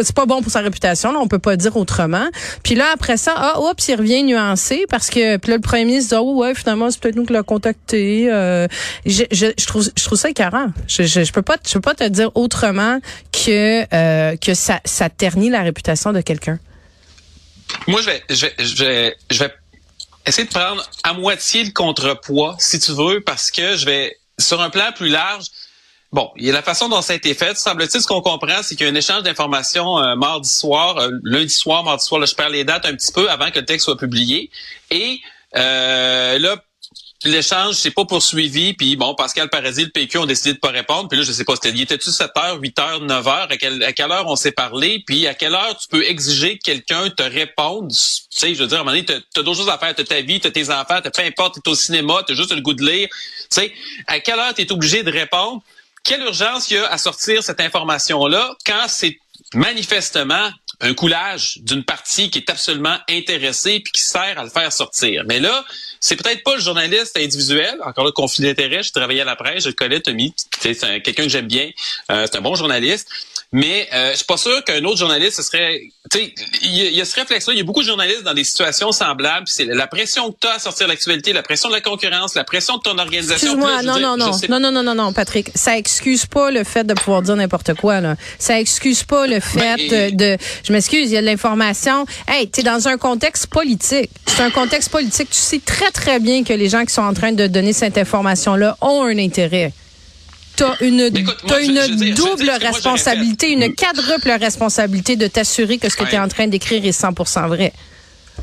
C'est 0.00 0.14
pas 0.14 0.26
bon 0.26 0.42
pour 0.42 0.52
sa 0.52 0.60
réputation, 0.60 1.10
là, 1.10 1.18
on 1.18 1.26
peut 1.26 1.40
pas 1.40 1.56
dire 1.56 1.76
autrement. 1.76 2.28
Puis 2.62 2.76
là, 2.76 2.84
après 2.94 3.16
ça, 3.16 3.34
ah, 3.36 3.60
oups, 3.60 3.79
il 3.88 3.96
revient 3.96 4.22
nuancé 4.22 4.84
parce 4.88 5.08
que... 5.10 5.36
Puis 5.36 5.50
là, 5.50 5.56
le 5.56 5.62
premier 5.62 5.84
ministre 5.84 6.16
dit, 6.16 6.22
oh, 6.22 6.34
ouais, 6.36 6.54
finalement, 6.54 6.90
c'est 6.90 7.00
peut-être 7.00 7.16
nous 7.16 7.26
qui 7.26 7.32
l'a 7.32 7.42
contacté. 7.42 8.30
Euh, 8.30 8.66
je, 9.06 9.24
je, 9.30 9.46
je, 9.58 9.66
trouve, 9.66 9.88
je 9.96 10.04
trouve 10.04 10.18
ça 10.18 10.30
écœurant. 10.30 10.68
Je, 10.86 11.02
je, 11.04 11.24
je, 11.24 11.32
peux 11.32 11.42
pas, 11.42 11.56
je 11.66 11.72
peux 11.74 11.80
pas 11.80 11.94
te 11.94 12.08
dire 12.08 12.30
autrement 12.34 13.00
que, 13.32 13.84
euh, 13.94 14.36
que 14.36 14.54
ça, 14.54 14.80
ça 14.84 15.08
ternit 15.08 15.50
la 15.50 15.62
réputation 15.62 16.12
de 16.12 16.20
quelqu'un. 16.20 16.58
Moi, 17.86 18.00
je 18.00 18.06
vais, 18.06 18.22
je 18.28 18.46
vais, 18.46 18.54
je 18.58 18.84
vais, 18.84 19.16
je 19.30 19.38
vais 19.38 19.52
essayer 20.26 20.46
de 20.46 20.52
prendre 20.52 20.88
à 21.02 21.12
moitié 21.12 21.64
le 21.64 21.70
contrepoids, 21.70 22.56
si 22.58 22.78
tu 22.78 22.92
veux, 22.92 23.20
parce 23.20 23.50
que 23.50 23.76
je 23.76 23.86
vais, 23.86 24.16
sur 24.38 24.60
un 24.60 24.70
plan 24.70 24.90
plus 24.94 25.08
large, 25.08 25.46
Bon, 26.12 26.32
a 26.36 26.52
la 26.52 26.62
façon 26.62 26.88
dont 26.88 27.02
ça 27.02 27.12
a 27.12 27.16
été 27.16 27.34
fait. 27.34 27.56
Semble-t-il, 27.56 28.02
ce 28.02 28.06
qu'on 28.06 28.20
comprend, 28.20 28.62
c'est 28.62 28.74
qu'il 28.74 28.84
y 28.84 28.90
a 28.90 28.92
un 28.92 28.96
échange 28.96 29.22
d'informations 29.22 29.98
euh, 30.00 30.16
mardi 30.16 30.50
soir, 30.50 30.98
euh, 30.98 31.10
lundi 31.22 31.54
soir, 31.54 31.84
mardi 31.84 32.04
soir. 32.04 32.20
Là, 32.20 32.26
je 32.26 32.34
perds 32.34 32.50
les 32.50 32.64
dates 32.64 32.84
un 32.84 32.94
petit 32.94 33.12
peu 33.12 33.30
avant 33.30 33.50
que 33.52 33.60
le 33.60 33.64
texte 33.64 33.84
soit 33.84 33.96
publié. 33.96 34.50
Et 34.90 35.20
euh, 35.56 36.36
là, 36.40 36.56
l'échange 37.24 37.74
s'est 37.76 37.92
pas 37.92 38.04
poursuivi. 38.06 38.72
Puis 38.72 38.96
bon, 38.96 39.14
Pascal 39.14 39.48
Paradis, 39.50 39.84
le 39.84 39.90
PQ 39.90 40.18
ont 40.18 40.26
décidé 40.26 40.54
de 40.54 40.58
pas 40.58 40.70
répondre. 40.70 41.08
Puis 41.08 41.16
là, 41.16 41.24
je 41.24 41.30
sais 41.30 41.44
pas, 41.44 41.54
c'était, 41.54 41.70
il 41.70 41.82
était-tu 41.82 42.10
7 42.10 42.28
h 42.34 42.58
8 42.60 42.76
h 42.76 43.06
9 43.06 43.26
h 43.26 43.30
à, 43.48 43.56
quelle, 43.56 43.84
à 43.84 43.92
quelle 43.92 44.10
heure 44.10 44.26
on 44.26 44.34
s'est 44.34 44.50
parlé? 44.50 45.04
Puis 45.06 45.28
à 45.28 45.34
quelle 45.34 45.54
heure 45.54 45.76
tu 45.78 45.86
peux 45.88 46.02
exiger 46.04 46.58
que 46.58 46.64
quelqu'un 46.64 47.08
te 47.10 47.22
réponde? 47.22 47.92
Tu 47.92 47.96
sais, 48.30 48.52
je 48.56 48.60
veux 48.60 48.66
dire, 48.66 48.78
à 48.78 48.80
un 48.80 48.84
moment 48.84 48.96
donné, 48.96 49.04
t'as, 49.04 49.40
as 49.40 49.42
d'autres 49.44 49.58
choses 49.58 49.68
à 49.68 49.78
faire. 49.78 49.94
T'as 49.94 50.02
ta 50.02 50.20
vie, 50.22 50.40
t'as 50.40 50.50
tes 50.50 50.70
enfants, 50.70 50.98
t'as 51.00 51.10
peu 51.10 51.22
importe, 51.22 51.62
t'es 51.62 51.70
au 51.70 51.76
cinéma, 51.76 52.24
t'as 52.26 52.34
juste 52.34 52.52
le 52.52 52.62
goût 52.62 52.74
de 52.74 52.84
lire. 52.84 53.08
Tu 53.08 53.46
sais, 53.50 53.72
à 54.08 54.18
quelle 54.18 54.40
heure 54.40 54.54
t'es 54.54 54.72
obligé 54.72 55.04
de 55.04 55.12
répondre? 55.12 55.62
Quelle 56.10 56.22
urgence 56.22 56.68
il 56.72 56.74
y 56.74 56.76
a 56.78 56.86
à 56.86 56.98
sortir 56.98 57.40
cette 57.44 57.60
information-là 57.60 58.56
quand 58.66 58.86
c'est 58.88 59.20
manifestement 59.54 60.50
un 60.80 60.92
coulage 60.92 61.58
d'une 61.58 61.84
partie 61.84 62.30
qui 62.30 62.38
est 62.38 62.50
absolument 62.50 62.96
intéressée 63.08 63.78
puis 63.78 63.92
qui 63.92 64.02
sert 64.02 64.36
à 64.36 64.42
le 64.42 64.50
faire 64.50 64.72
sortir. 64.72 65.22
Mais 65.28 65.38
là, 65.38 65.64
c'est 66.00 66.16
peut-être 66.16 66.42
pas 66.42 66.56
le 66.56 66.60
journaliste 66.60 67.16
individuel. 67.16 67.78
Encore 67.84 68.04
le 68.04 68.10
conflit 68.10 68.42
d'intérêt, 68.42 68.82
je 68.82 68.90
travaillais 68.90 69.20
à 69.20 69.24
la 69.24 69.36
presse, 69.36 69.62
je 69.62 69.68
le 69.68 69.74
connais, 69.74 70.00
Tommy. 70.00 70.34
C'est 70.60 70.74
quelqu'un 71.02 71.22
que 71.22 71.28
j'aime 71.28 71.46
bien. 71.46 71.70
Euh, 72.10 72.26
c'est 72.28 72.38
un 72.38 72.40
bon 72.40 72.56
journaliste. 72.56 73.08
Mais 73.52 73.88
euh, 73.92 74.12
je 74.12 74.18
suis 74.18 74.26
pas 74.26 74.36
sûr 74.36 74.62
qu'un 74.62 74.84
autre 74.84 74.98
journaliste, 74.98 75.36
ce 75.36 75.42
serait... 75.42 75.80
Tu 76.10 76.18
sais, 76.18 76.34
il 76.62 76.76
y, 76.76 77.00
a 77.00 77.04
ce 77.04 77.16
réflexe-là. 77.16 77.52
Il 77.52 77.58
y 77.58 77.60
a 77.60 77.64
beaucoup 77.64 77.82
de 77.82 77.86
journalistes 77.86 78.22
dans 78.22 78.34
des 78.34 78.44
situations 78.44 78.92
semblables. 78.92 79.46
C'est 79.48 79.64
la 79.64 79.88
pression 79.88 80.30
que 80.30 80.36
tu 80.40 80.46
as 80.46 80.54
à 80.54 80.58
sortir 80.60 80.86
l'actualité, 80.86 81.32
la 81.32 81.42
pression 81.42 81.68
de 81.68 81.74
la 81.74 81.80
concurrence, 81.80 82.34
la 82.34 82.44
pression 82.44 82.76
de 82.76 82.82
ton 82.82 82.96
organisation. 82.98 83.54
Excuse-moi, 83.54 83.82
non, 83.82 83.98
non, 83.98 84.16
non, 84.16 84.30
non, 84.48 84.60
non, 84.60 84.72
non, 84.72 84.82
non, 84.82 84.94
non, 84.94 85.12
Patrick. 85.12 85.50
Ça 85.54 85.76
excuse 85.76 86.26
pas 86.26 86.52
le 86.52 86.62
fait 86.62 86.84
de 86.84 86.94
pouvoir 86.94 87.22
dire 87.22 87.36
n'importe 87.36 87.74
quoi. 87.74 88.00
Là. 88.00 88.16
Ça 88.38 88.60
excuse 88.60 89.02
pas 89.02 89.26
le 89.26 89.40
fait 89.40 89.88
ben, 89.88 90.16
de, 90.16 90.36
Je 90.64 90.72
m'excuse, 90.72 91.10
il 91.10 91.14
y 91.14 91.16
a 91.16 91.20
de 91.20 91.26
l'information. 91.26 92.06
Hey, 92.28 92.48
tu 92.50 92.60
es 92.60 92.62
dans 92.62 92.86
un 92.86 92.98
contexte 92.98 93.48
politique. 93.48 94.10
C'est 94.26 94.42
un 94.42 94.50
contexte 94.50 94.90
politique. 94.90 95.30
Tu 95.30 95.36
sais 95.38 95.60
très, 95.64 95.90
très 95.90 96.20
bien 96.20 96.44
que 96.44 96.52
les 96.52 96.68
gens 96.68 96.84
qui 96.84 96.94
sont 96.94 97.02
en 97.02 97.14
train 97.14 97.32
de 97.32 97.46
donner 97.48 97.72
cette 97.72 97.98
information-là 97.98 98.76
ont 98.80 99.02
un 99.02 99.18
intérêt 99.18 99.72
tu 100.60 101.52
as 101.52 101.60
une, 101.60 101.80
une 102.02 102.14
double 102.14 102.50
responsabilité, 102.50 103.50
une 103.52 103.74
quadruple 103.74 104.30
responsabilité 104.30 105.16
de 105.16 105.26
t'assurer 105.26 105.78
que 105.78 105.88
ce 105.88 105.96
que 105.96 106.04
tu 106.04 106.14
es 106.14 106.18
en 106.18 106.28
train 106.28 106.46
d'écrire 106.46 106.84
est 106.84 106.98
100% 106.98 107.48
vrai. 107.48 107.72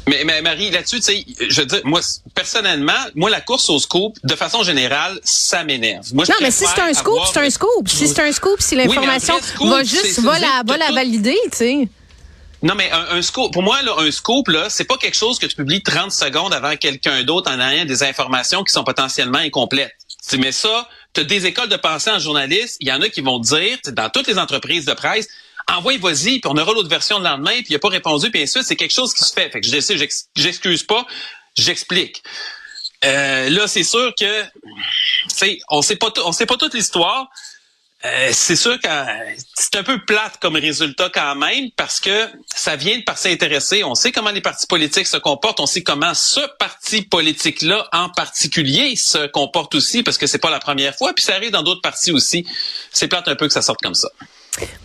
Mais, 0.07 0.23
mais, 0.23 0.41
Marie, 0.41 0.69
là-dessus, 0.69 0.97
tu 0.97 1.03
sais, 1.03 1.25
je 1.49 1.61
veux 1.61 1.65
dire, 1.65 1.81
moi, 1.83 2.01
personnellement, 2.35 2.93
moi, 3.15 3.29
la 3.29 3.41
course 3.41 3.69
au 3.69 3.79
scoop, 3.79 4.15
de 4.23 4.35
façon 4.35 4.63
générale, 4.63 5.19
ça 5.23 5.63
m'énerve. 5.63 6.05
non, 6.13 6.23
mais 6.41 6.51
si 6.51 6.65
c'est 6.65 6.81
un 6.81 6.93
scoop, 6.93 7.19
c'est 7.33 7.39
un 7.39 7.49
scoop. 7.49 7.87
Si 7.87 8.07
c'est 8.07 8.21
un 8.21 8.31
scoop, 8.31 8.61
si 8.61 8.75
l'information 8.75 9.35
va 9.59 9.83
juste, 9.83 10.19
va 10.19 10.39
la, 10.39 10.61
va 10.65 10.77
la 10.77 10.91
valider, 10.91 11.37
tu 11.51 11.57
sais. 11.57 11.89
Non, 12.63 12.73
mais 12.75 12.89
un, 12.91 13.17
un, 13.17 13.21
scoop, 13.21 13.53
pour 13.53 13.61
moi, 13.61 13.81
là, 13.83 13.93
un 13.99 14.09
scoop, 14.09 14.47
là, 14.47 14.67
c'est 14.69 14.85
pas 14.85 14.97
quelque 14.97 15.15
chose 15.15 15.37
que 15.37 15.45
tu 15.45 15.55
publies 15.55 15.83
30 15.83 16.11
secondes 16.11 16.53
avant 16.53 16.75
quelqu'un 16.75 17.23
d'autre 17.23 17.51
en 17.51 17.59
ayant 17.59 17.85
des 17.85 18.01
informations 18.01 18.63
qui 18.63 18.73
sont 18.73 18.83
potentiellement 18.83 19.37
incomplètes. 19.37 19.93
Mais 20.39 20.51
ça, 20.51 20.87
tu 21.13 21.21
as 21.21 21.23
des 21.23 21.45
écoles 21.45 21.69
de 21.69 21.77
pensée 21.77 22.11
en 22.11 22.19
journaliste, 22.19 22.77
il 22.79 22.87
y 22.87 22.91
en 22.91 23.01
a 23.01 23.09
qui 23.09 23.21
vont 23.21 23.39
dire, 23.39 23.77
dans 23.87 24.09
toutes 24.09 24.27
les 24.27 24.37
entreprises 24.37 24.85
de 24.85 24.93
presse, 24.93 25.27
envoie 25.69 25.97
vas-y, 25.97 26.39
puis 26.39 26.41
on 26.45 26.57
aura 26.57 26.73
l'autre 26.73 26.89
version 26.89 27.17
le 27.17 27.25
lendemain, 27.25 27.51
puis 27.51 27.67
il 27.69 27.73
n'a 27.73 27.79
pas 27.79 27.89
répondu, 27.89 28.31
puis 28.31 28.41
ainsi 28.41 28.63
c'est 28.63 28.75
quelque 28.75 28.93
chose 28.93 29.13
qui 29.13 29.23
se 29.23 29.33
fait. 29.33 29.49
Fait 29.49 29.61
que 29.61 29.67
je 29.67 30.07
j'excuse 30.35 30.83
pas, 30.83 31.05
j'explique. 31.55 32.23
Euh, 33.05 33.49
là, 33.49 33.67
c'est 33.67 33.83
sûr 33.83 34.13
que, 34.19 34.43
on 35.69 35.81
sait 35.81 35.95
pas, 35.95 36.11
on 36.25 36.31
sait 36.31 36.45
pas 36.45 36.57
toute 36.57 36.73
l'histoire. 36.73 37.29
Euh, 38.05 38.29
c'est 38.31 38.55
sûr 38.55 38.79
que 38.79 38.87
c'est 39.55 39.75
un 39.75 39.83
peu 39.83 39.97
plate 40.05 40.37
comme 40.39 40.55
résultat 40.55 41.09
quand 41.11 41.35
même 41.35 41.71
parce 41.75 41.99
que 41.99 42.29
ça 42.55 42.75
vient 42.75 42.97
de 42.97 43.03
par 43.03 43.17
s'intéresser. 43.17 43.83
On 43.83 43.95
sait 43.95 44.11
comment 44.11 44.29
les 44.29 44.41
partis 44.41 44.67
politiques 44.67 45.07
se 45.07 45.17
comportent. 45.17 45.59
On 45.59 45.65
sait 45.65 45.81
comment 45.81 46.13
ce 46.13 46.41
parti 46.59 47.01
politique-là 47.01 47.87
en 47.91 48.09
particulier 48.09 48.95
se 48.95 49.25
comporte 49.27 49.73
aussi 49.73 50.03
parce 50.03 50.19
que 50.19 50.27
c'est 50.27 50.37
pas 50.37 50.51
la 50.51 50.59
première 50.59 50.95
fois. 50.95 51.13
Puis 51.13 51.25
ça 51.25 51.33
arrive 51.33 51.51
dans 51.51 51.63
d'autres 51.63 51.81
partis 51.81 52.11
aussi. 52.11 52.45
C'est 52.91 53.07
plate 53.07 53.27
un 53.27 53.35
peu 53.35 53.47
que 53.47 53.53
ça 53.53 53.63
sorte 53.63 53.81
comme 53.81 53.95
ça. 53.95 54.09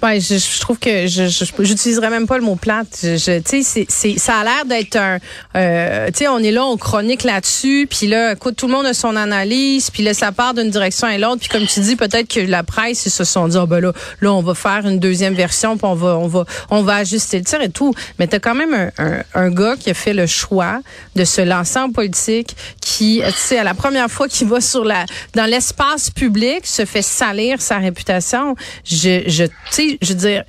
Ouais, 0.02 0.20
je, 0.20 0.36
je, 0.36 0.60
trouve 0.60 0.78
que 0.78 1.06
je 1.06 1.28
j'utiliserais 1.60 2.10
même 2.10 2.26
pas 2.26 2.36
le 2.36 2.44
mot 2.44 2.56
plate. 2.56 2.98
Je, 3.02 3.38
tu 3.38 3.62
sais, 3.62 3.86
c'est 3.88 4.18
ça 4.18 4.38
a 4.38 4.44
l'air 4.44 4.64
d'être 4.66 4.96
un, 4.96 5.18
euh, 5.56 6.08
tu 6.08 6.18
sais, 6.18 6.28
on 6.28 6.38
est 6.38 6.50
là, 6.50 6.64
on 6.64 6.76
chronique 6.76 7.22
là-dessus, 7.22 7.86
puis 7.88 8.08
là, 8.08 8.32
écoute, 8.32 8.56
tout 8.56 8.66
le 8.66 8.72
monde 8.72 8.86
a 8.86 8.94
son 8.94 9.16
analyse, 9.16 9.90
puis 9.90 10.02
là, 10.02 10.12
ça 10.12 10.32
part 10.32 10.54
d'une 10.54 10.70
direction 10.70 11.06
à 11.06 11.16
l'autre, 11.18 11.40
puis 11.40 11.48
comme 11.48 11.66
tu 11.66 11.80
dis, 11.80 11.96
peut-être 11.96 12.28
que 12.28 12.40
la 12.40 12.62
presse 12.62 13.06
ils 13.06 13.10
se 13.10 13.24
sont 13.24 13.48
dit, 13.48 13.56
oh, 13.56 13.66
ben 13.66 13.80
là, 13.80 13.92
là, 14.20 14.32
on 14.32 14.42
va 14.42 14.54
faire 14.54 14.86
une 14.86 14.98
deuxième 14.98 15.34
version, 15.34 15.76
puis 15.76 15.86
on 15.86 15.94
va, 15.94 16.18
on 16.18 16.26
va, 16.26 16.44
on 16.70 16.82
va 16.82 16.96
ajuster 16.96 17.38
le 17.38 17.44
tir 17.44 17.60
et 17.62 17.70
tout. 17.70 17.94
Mais 18.18 18.26
t'as 18.26 18.40
quand 18.40 18.54
même 18.54 18.74
un, 18.74 18.90
un, 18.98 19.22
un, 19.34 19.50
gars 19.50 19.76
qui 19.78 19.90
a 19.90 19.94
fait 19.94 20.14
le 20.14 20.26
choix 20.26 20.80
de 21.14 21.24
se 21.24 21.40
lancer 21.40 21.78
en 21.78 21.90
politique, 21.90 22.56
qui, 22.80 23.22
tu 23.24 23.32
sais, 23.36 23.58
à 23.58 23.64
la 23.64 23.74
première 23.74 24.10
fois 24.10 24.28
qu'il 24.28 24.48
va 24.48 24.60
sur 24.60 24.84
la, 24.84 25.06
dans 25.34 25.46
l'espace 25.46 26.10
public, 26.10 26.66
se 26.66 26.84
fait 26.84 27.02
salir 27.02 27.60
sa 27.62 27.78
réputation. 27.78 28.56
Je, 28.84 29.22
je 29.26 29.44
tu 29.70 29.74
sais, 29.74 29.98
je 30.00 30.08
veux 30.08 30.14
dire, 30.14 30.44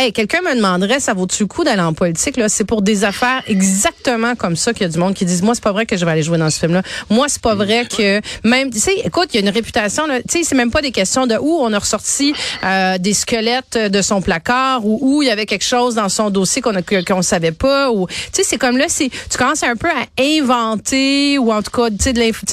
hey, 0.00 0.12
quelqu'un 0.12 0.40
me 0.40 0.54
demanderait, 0.56 1.00
ça 1.00 1.12
vaut-tu 1.12 1.42
le 1.42 1.46
coup 1.46 1.62
d'aller 1.62 1.82
en 1.82 1.92
politique? 1.92 2.36
Là? 2.36 2.48
C'est 2.48 2.64
pour 2.64 2.80
des 2.82 3.04
affaires 3.04 3.42
exactement 3.46 4.34
comme 4.34 4.56
ça 4.56 4.72
qu'il 4.72 4.82
y 4.82 4.84
a 4.86 4.88
du 4.88 4.98
monde 4.98 5.14
qui 5.14 5.24
disent, 5.24 5.42
moi, 5.42 5.54
c'est 5.54 5.62
pas 5.62 5.72
vrai 5.72 5.84
que 5.84 5.96
je 5.96 6.04
vais 6.04 6.10
aller 6.10 6.22
jouer 6.22 6.38
dans 6.38 6.48
ce 6.48 6.58
film-là. 6.58 6.82
Moi, 7.10 7.26
c'est 7.28 7.42
pas 7.42 7.54
vrai 7.54 7.86
que 7.86 8.20
même, 8.44 8.70
tu 8.70 8.78
sais, 8.78 8.94
écoute, 9.04 9.28
il 9.32 9.36
y 9.36 9.38
a 9.38 9.46
une 9.46 9.54
réputation, 9.54 10.04
tu 10.06 10.38
sais, 10.38 10.44
c'est 10.44 10.54
même 10.54 10.70
pas 10.70 10.80
des 10.80 10.92
questions 10.92 11.26
de 11.26 11.36
où 11.36 11.58
on 11.60 11.72
a 11.72 11.78
ressorti 11.78 12.32
euh, 12.64 12.98
des 12.98 13.12
squelettes 13.12 13.76
de 13.76 14.02
son 14.02 14.22
placard 14.22 14.86
ou 14.86 14.98
où 15.02 15.22
il 15.22 15.28
y 15.28 15.30
avait 15.30 15.46
quelque 15.46 15.64
chose 15.64 15.96
dans 15.96 16.08
son 16.08 16.30
dossier 16.30 16.62
qu'on 16.62 16.72
qu'on 17.06 17.22
savait 17.22 17.52
pas 17.52 17.90
ou, 17.90 18.06
tu 18.06 18.14
sais, 18.32 18.42
c'est 18.42 18.58
comme 18.58 18.78
là, 18.78 18.86
c'est, 18.88 19.10
tu 19.10 19.38
commences 19.38 19.62
un 19.62 19.76
peu 19.76 19.88
à 19.88 20.06
inventer 20.22 21.38
ou 21.38 21.52
en 21.52 21.62
tout 21.62 21.70
cas, 21.70 21.90
tu 21.90 21.96
sais, 22.00 22.12
de 22.12 22.20
l'info, 22.20 22.46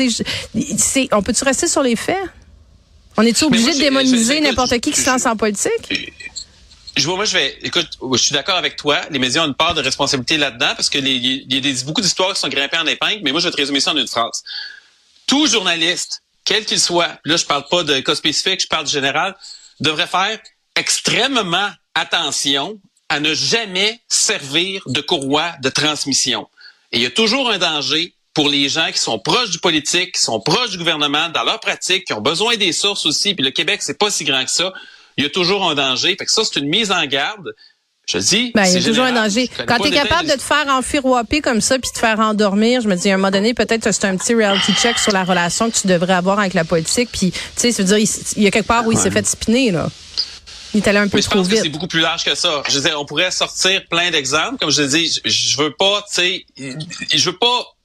on 1.14 1.22
peut-tu 1.22 1.44
rester 1.44 1.68
sur 1.68 1.84
les 1.84 1.96
faits? 1.96 2.18
On 3.18 3.24
est-tu 3.24 3.46
obligé 3.46 3.74
de 3.74 3.80
démoniser 3.80 4.40
n'importe 4.40 4.80
qui 4.80 4.92
qui 4.92 5.02
se 5.02 5.10
lance 5.10 5.26
en 5.26 5.36
politique? 5.36 6.14
Je 6.96 7.06
vois, 7.06 7.16
moi, 7.16 7.26
je 7.26 7.34
vais, 7.34 7.58
écoute, 7.64 7.88
je 8.12 8.18
suis 8.18 8.34
d'accord 8.34 8.56
avec 8.56 8.76
toi. 8.76 9.02
Les 9.10 9.20
médias 9.20 9.44
ont 9.44 9.48
une 9.48 9.56
part 9.56 9.74
de 9.74 9.82
responsabilité 9.82 10.38
là-dedans 10.38 10.74
parce 10.76 10.90
que 10.90 11.00
il 11.00 11.54
y 11.54 11.58
a 11.58 11.60
des, 11.60 11.84
beaucoup 11.84 12.02
d'histoires 12.02 12.34
qui 12.34 12.40
sont 12.40 12.48
grimpées 12.48 12.78
en 12.78 12.88
épingle, 12.88 13.22
mais 13.24 13.32
moi, 13.32 13.40
je 13.40 13.48
vais 13.48 13.52
te 13.52 13.58
résumer 13.58 13.80
ça 13.80 13.92
en 13.92 13.98
une 13.98 14.08
phrase. 14.08 14.44
Tout 15.26 15.48
journaliste, 15.48 16.24
quel 16.46 16.66
qu'il 16.66 16.80
soit, 16.80 17.20
là, 17.26 17.38
je 17.38 17.46
parle 17.46 17.66
pas 17.70 17.84
de 17.84 18.00
cas 18.00 18.16
spécifique, 18.16 18.62
je 18.62 18.68
parle 18.68 18.88
général, 18.88 19.36
devrait 19.80 20.08
faire 20.08 20.40
extrêmement 20.76 21.70
attention 21.94 22.80
à 23.10 23.20
ne 23.20 23.34
jamais 23.34 24.00
servir 24.08 24.82
de 24.88 25.02
courroie 25.02 25.54
de 25.62 25.70
transmission. 25.70 26.48
Et 26.92 26.98
il 26.98 27.04
y 27.04 27.06
a 27.06 27.12
toujours 27.12 27.50
un 27.50 27.58
danger 27.58 28.14
pour 28.38 28.50
les 28.50 28.70
gens 28.70 28.92
qui 28.94 29.00
sont 29.00 29.18
proches 29.18 29.50
du 29.50 29.58
politique, 29.58 30.14
qui 30.14 30.22
sont 30.22 30.40
proches 30.40 30.70
du 30.70 30.78
gouvernement, 30.78 31.30
dans 31.34 31.44
leur 31.44 31.60
pratique, 31.60 32.06
qui 32.06 32.14
ont 32.14 32.22
besoin 32.22 32.56
des 32.56 32.72
sources 32.72 33.08
aussi. 33.08 33.34
Puis 33.34 33.44
le 33.44 33.50
Québec, 33.52 33.82
c'est 33.82 33.98
pas 33.98 34.12
si 34.12 34.24
grand 34.24 34.46
que 34.46 34.52
ça 34.52 34.72
il 35.18 35.24
y 35.24 35.28
a 35.28 35.30
toujours 35.30 35.68
un 35.68 35.76
danger. 35.76 36.16
Fait 36.18 36.26
que 36.26 36.32
ça, 36.32 36.44
c'est 36.44 36.60
une 36.60 36.70
mise 36.70 36.92
en 36.92 37.04
garde. 37.06 37.54
Je 38.08 38.20
dis, 38.20 38.52
ben, 38.56 38.64
il 38.66 38.74
y 38.74 38.78
a 38.78 38.88
toujours 38.88 39.06
un 39.06 39.12
danger. 39.12 39.50
Quand 39.68 39.80
tu 39.80 39.88
es 39.88 39.92
capable 39.92 40.30
de 40.30 40.36
te 40.36 40.42
faire 40.42 40.68
enfiroiper 40.70 41.42
comme 41.42 41.60
ça 41.60 41.78
puis 41.78 41.90
te 41.92 41.98
faire 42.00 42.20
endormir, 42.20 42.82
je 42.82 42.88
me 42.88 42.96
dis 42.96 43.10
à 43.10 43.16
un 43.16 43.18
moment 43.18 43.32
donné 43.32 43.54
peut-être 43.54 43.84
que 43.84 43.92
c'est 43.92 44.06
un 44.06 44.16
petit 44.16 44.34
reality 44.34 44.72
check 44.76 44.98
sur 44.98 45.12
la 45.12 45.26
relation 45.26 45.70
que 45.70 45.76
tu 45.76 45.88
devrais 45.88 46.14
avoir 46.14 46.40
avec 46.40 46.54
la 46.54 46.64
politique 46.64 47.10
puis 47.12 47.32
tu 47.32 47.40
sais, 47.56 47.72
ça 47.74 47.84
veut 47.84 47.98
dire 47.98 48.10
il, 48.38 48.44
y 48.44 48.48
a 48.48 48.52
quelque 48.52 48.68
part 48.68 48.88
où 48.88 48.94
il 48.94 48.98
s'est 48.98 49.12
fait 49.12 49.28
spinner 49.28 49.72
là. 49.72 49.90
Il 50.74 50.78
est 50.78 50.88
allé 50.88 51.00
un 51.00 51.10
peu 51.10 51.18
Mais 51.18 51.22
je 51.22 51.30
pense 51.30 51.50
que 51.50 51.56
c'est 51.58 51.68
beaucoup 51.68 51.88
plus 51.88 52.00
large 52.00 52.24
que 52.24 52.34
ça. 52.36 52.64
Je 52.70 52.80
veux 52.80 52.96
on 52.96 53.06
pourrait 53.06 53.32
sortir 53.32 53.82
plein 53.90 54.10
d'exemples 54.10 54.58
comme 54.58 54.72
je 54.72 54.84
dis, 54.84 55.20
je, 55.26 55.30
je 55.30 55.58
veux 55.58 55.74
pas, 55.74 56.06
tu 56.08 56.22
sais, 56.22 56.46
je 57.14 57.30
veux 57.30 57.38
pas 57.38 57.77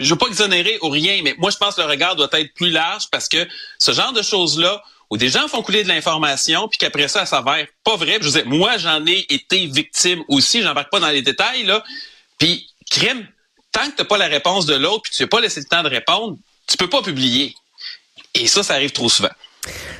je 0.00 0.10
veux 0.10 0.18
pas 0.18 0.26
exonérer 0.26 0.78
ou 0.82 0.88
rien, 0.88 1.20
mais 1.22 1.34
moi 1.38 1.50
je 1.50 1.56
pense 1.56 1.74
que 1.74 1.80
le 1.80 1.86
regard 1.86 2.16
doit 2.16 2.28
être 2.32 2.54
plus 2.54 2.70
large 2.70 3.04
parce 3.10 3.28
que 3.28 3.46
ce 3.78 3.92
genre 3.92 4.12
de 4.12 4.22
choses 4.22 4.58
là 4.58 4.82
où 5.10 5.16
des 5.16 5.28
gens 5.28 5.46
font 5.48 5.62
couler 5.62 5.82
de 5.82 5.88
l'information, 5.88 6.68
puis 6.68 6.78
qu'après 6.78 7.08
ça, 7.08 7.20
ça 7.20 7.36
s'avère 7.36 7.66
pas 7.84 7.96
vrai. 7.96 8.18
je 8.20 8.28
vous 8.28 8.48
moi, 8.48 8.78
j'en 8.78 9.04
ai 9.06 9.26
été 9.28 9.66
victime 9.66 10.24
aussi, 10.28 10.62
j'embarque 10.62 10.90
pas 10.90 11.00
dans 11.00 11.10
les 11.10 11.22
détails, 11.22 11.64
là. 11.64 11.84
Puis, 12.38 12.68
crime, 12.90 13.26
tant 13.70 13.88
que 13.90 13.96
t'as 13.96 14.04
pas 14.04 14.18
la 14.18 14.26
réponse 14.26 14.66
de 14.66 14.74
l'autre, 14.74 15.02
puis 15.02 15.12
tu 15.14 15.22
n'as 15.22 15.28
pas 15.28 15.40
laissé 15.40 15.60
le 15.60 15.66
temps 15.66 15.82
de 15.82 15.88
répondre, 15.88 16.36
tu 16.66 16.76
peux 16.76 16.88
pas 16.88 17.02
publier. 17.02 17.54
Et 18.34 18.46
ça, 18.46 18.62
ça 18.62 18.74
arrive 18.74 18.92
trop 18.92 19.08
souvent. 19.08 19.30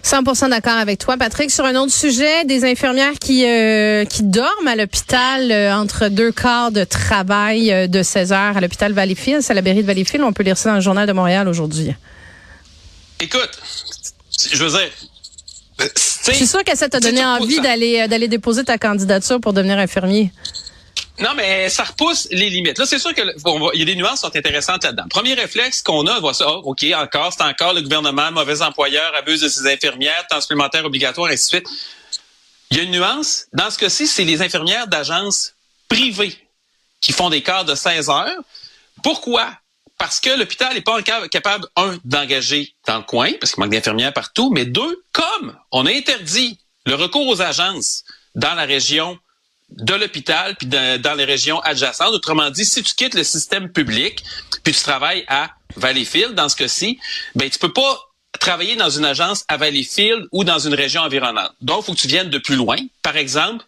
100% 0.04 0.50
d'accord 0.50 0.74
avec 0.74 0.98
toi, 0.98 1.16
Patrick. 1.16 1.50
Sur 1.50 1.64
un 1.64 1.74
autre 1.76 1.92
sujet, 1.92 2.44
des 2.44 2.64
infirmières 2.64 3.14
qui 3.18 3.46
euh, 3.46 4.04
qui 4.04 4.22
dorment 4.22 4.68
à 4.68 4.76
l'hôpital 4.76 5.50
euh, 5.50 5.74
entre 5.74 6.08
deux 6.08 6.30
quarts 6.30 6.70
de 6.70 6.84
travail 6.84 7.72
euh, 7.72 7.86
de 7.86 8.02
16 8.02 8.32
heures 8.32 8.56
à 8.56 8.60
l'hôpital 8.60 8.92
Valleyfield, 8.92 9.42
c'est 9.42 9.54
la 9.54 9.62
mairie 9.62 9.82
de 9.82 9.86
Valleyfield. 9.86 10.22
On 10.24 10.32
peut 10.32 10.42
lire 10.42 10.58
ça 10.58 10.70
dans 10.70 10.76
le 10.76 10.82
journal 10.82 11.06
de 11.08 11.12
Montréal 11.12 11.48
aujourd'hui. 11.48 11.94
Écoute, 13.20 13.58
je 14.52 14.62
veux 14.62 14.70
dire, 14.70 14.90
je 16.26 16.32
suis 16.32 16.46
sûr 16.46 16.62
que 16.62 16.76
ça 16.76 16.88
t'a 16.88 17.00
donné 17.00 17.24
envie 17.24 17.60
d'aller 17.60 18.06
d'aller 18.06 18.28
déposer 18.28 18.64
ta 18.64 18.76
candidature 18.76 19.40
pour 19.40 19.52
devenir 19.54 19.78
infirmier. 19.78 20.30
Non, 21.20 21.30
mais 21.36 21.68
ça 21.68 21.84
repousse 21.84 22.26
les 22.30 22.50
limites. 22.50 22.78
Là, 22.78 22.86
c'est 22.86 22.98
sûr 22.98 23.14
que 23.14 23.22
il 23.74 23.78
y 23.78 23.82
a 23.82 23.84
des 23.84 23.94
nuances 23.94 24.20
qui 24.20 24.26
sont 24.26 24.36
intéressantes 24.36 24.82
là-dedans. 24.82 25.04
Premier 25.08 25.34
réflexe 25.34 25.80
qu'on 25.82 26.06
a, 26.06 26.16
on 26.16 26.20
voit 26.20 26.34
ça, 26.34 26.46
oh, 26.48 26.62
OK, 26.64 26.84
encore, 26.94 27.32
c'est 27.32 27.44
encore 27.44 27.72
le 27.72 27.82
gouvernement, 27.82 28.32
mauvais 28.32 28.62
employeur, 28.62 29.14
abuse 29.14 29.40
de 29.40 29.48
ses 29.48 29.66
infirmières, 29.72 30.26
temps 30.28 30.40
supplémentaire 30.40 30.84
obligatoire, 30.84 31.30
ainsi 31.30 31.44
de 31.44 31.62
suite. 31.62 31.68
Il 32.70 32.78
y 32.78 32.80
a 32.80 32.82
une 32.82 32.90
nuance. 32.90 33.46
Dans 33.52 33.70
ce 33.70 33.78
cas-ci, 33.78 34.08
c'est 34.08 34.24
les 34.24 34.42
infirmières 34.42 34.88
d'agences 34.88 35.54
privées 35.88 36.36
qui 37.00 37.12
font 37.12 37.30
des 37.30 37.42
quarts 37.42 37.64
de 37.64 37.74
16 37.74 38.08
heures. 38.08 38.40
Pourquoi? 39.02 39.50
parce 39.98 40.20
que 40.20 40.30
l'hôpital 40.30 40.74
n'est 40.74 40.80
pas 40.80 41.00
capable, 41.02 41.66
un, 41.76 41.96
d'engager 42.04 42.74
dans 42.86 42.98
le 42.98 43.04
coin, 43.04 43.32
parce 43.40 43.52
qu'il 43.52 43.62
manque 43.62 43.72
d'infirmières 43.72 44.12
partout, 44.12 44.50
mais 44.50 44.64
deux, 44.64 45.02
comme 45.12 45.56
on 45.70 45.86
a 45.86 45.90
interdit 45.90 46.58
le 46.86 46.94
recours 46.94 47.26
aux 47.26 47.40
agences 47.40 48.04
dans 48.34 48.54
la 48.54 48.64
région 48.64 49.18
de 49.70 49.94
l'hôpital 49.94 50.56
puis 50.56 50.66
dans 50.66 51.14
les 51.16 51.24
régions 51.24 51.60
adjacentes. 51.60 52.12
Autrement 52.14 52.50
dit, 52.50 52.64
si 52.64 52.82
tu 52.82 52.94
quittes 52.94 53.14
le 53.14 53.24
système 53.24 53.70
public 53.70 54.22
puis 54.62 54.72
tu 54.72 54.82
travailles 54.82 55.24
à 55.28 55.50
Valleyfield, 55.76 56.34
dans 56.34 56.48
ce 56.48 56.56
cas-ci, 56.56 56.98
ben 57.34 57.50
tu 57.50 57.58
peux 57.58 57.72
pas 57.72 58.00
travailler 58.40 58.76
dans 58.76 58.90
une 58.90 59.04
agence 59.04 59.44
à 59.48 59.56
Valleyfield 59.56 60.26
ou 60.32 60.44
dans 60.44 60.58
une 60.58 60.74
région 60.74 61.02
environnante. 61.02 61.52
Donc, 61.60 61.82
il 61.82 61.86
faut 61.86 61.94
que 61.94 62.00
tu 62.00 62.08
viennes 62.08 62.30
de 62.30 62.38
plus 62.38 62.56
loin, 62.56 62.76
par 63.02 63.16
exemple, 63.16 63.64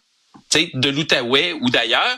de 0.53 0.89
l'Outaouais 0.89 1.53
ou 1.53 1.69
d'ailleurs, 1.69 2.17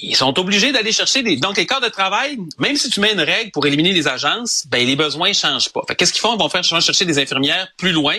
ils 0.00 0.16
sont 0.16 0.38
obligés 0.38 0.72
d'aller 0.72 0.90
chercher 0.90 1.22
des. 1.22 1.36
Donc, 1.36 1.56
les 1.56 1.66
corps 1.66 1.80
de 1.80 1.88
travail, 1.88 2.38
même 2.58 2.76
si 2.76 2.90
tu 2.90 3.00
mets 3.00 3.12
une 3.12 3.20
règle 3.20 3.50
pour 3.52 3.66
éliminer 3.66 3.92
les 3.92 4.08
agences, 4.08 4.64
ben 4.66 4.84
les 4.84 4.96
besoins 4.96 5.32
changent 5.32 5.70
pas. 5.70 5.82
Qu'est-ce 5.96 6.12
qu'ils 6.12 6.20
font? 6.20 6.34
Ils 6.34 6.38
vont 6.38 6.48
faire 6.48 6.64
chercher 6.64 7.04
des 7.04 7.18
infirmières 7.18 7.68
plus 7.76 7.92
loin. 7.92 8.16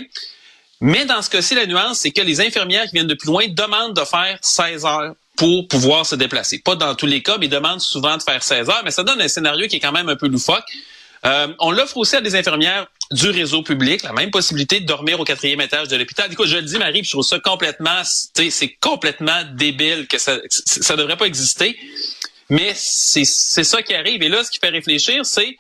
Mais 0.82 1.06
dans 1.06 1.22
ce 1.22 1.30
cas-ci, 1.30 1.56
la 1.56 1.66
nuance, 1.66 2.00
c'est 2.00 2.12
que 2.12 2.22
les 2.22 2.42
infirmières 2.42 2.86
qui 2.86 2.94
viennent 2.94 3.08
de 3.08 3.14
plus 3.14 3.28
loin 3.28 3.46
demandent 3.48 3.96
de 3.96 4.04
faire 4.04 4.38
16 4.42 4.86
heures 4.86 5.14
pour 5.38 5.68
pouvoir 5.68 6.06
se 6.06 6.16
déplacer. 6.16 6.60
Pas 6.60 6.76
dans 6.76 6.96
tous 6.96 7.06
les 7.06 7.22
cas, 7.22 7.38
mais 7.38 7.48
ils 7.48 7.50
demandent 7.50 7.82
souvent 7.82 8.18
de 8.18 8.24
faire 8.24 8.42
16 8.44 8.70
heures, 8.70 8.82
mais 8.84 8.92
ça 8.92 9.04
donne 9.04 9.22
un 9.22 9.28
scénario 9.28 9.68
qui 9.68 9.78
est 9.78 9.80
quand 9.80 9.92
même 9.92 10.10
un 10.10 10.16
peu 10.16 10.28
loufoque. 10.28 10.66
Euh, 11.26 11.48
on 11.60 11.72
l'offre 11.72 11.98
aussi 11.98 12.16
à 12.16 12.22
des 12.22 12.36
infirmières 12.36 12.88
du 13.12 13.30
réseau 13.30 13.64
public, 13.64 14.04
la 14.04 14.14
même 14.14 14.32
possibilité 14.32 14.80
de 14.80 14.86
dormir 14.86 15.20
au 15.20 15.24
quatrième 15.24 15.62
étage 15.62 15.88
de 15.88 15.96
l'hôpital. 15.96 16.32
Écoute, 16.32 16.48
je 16.48 16.58
le 16.58 16.64
dis, 16.64 16.78
Marie, 16.78 17.04
je 17.04 17.12
trouve 17.12 17.26
ça 17.26 17.40
complètement, 17.40 18.02
c'est 18.04 18.78
complètement 18.80 19.42
débile 19.54 20.08
que 20.08 20.18
ça, 20.18 20.38
ça 20.50 20.96
devrait 20.96 21.18
pas 21.18 21.26
exister. 21.26 21.78
Mais 22.50 22.74
c'est 22.76 23.26
ça 23.26 23.82
qui 23.82 23.94
arrive. 23.96 24.22
Et 24.22 24.30
là, 24.30 24.44
ce 24.44 24.52
qui 24.52 24.60
fait 24.60 24.70
réfléchir, 24.70 25.26
c'est 25.26 25.58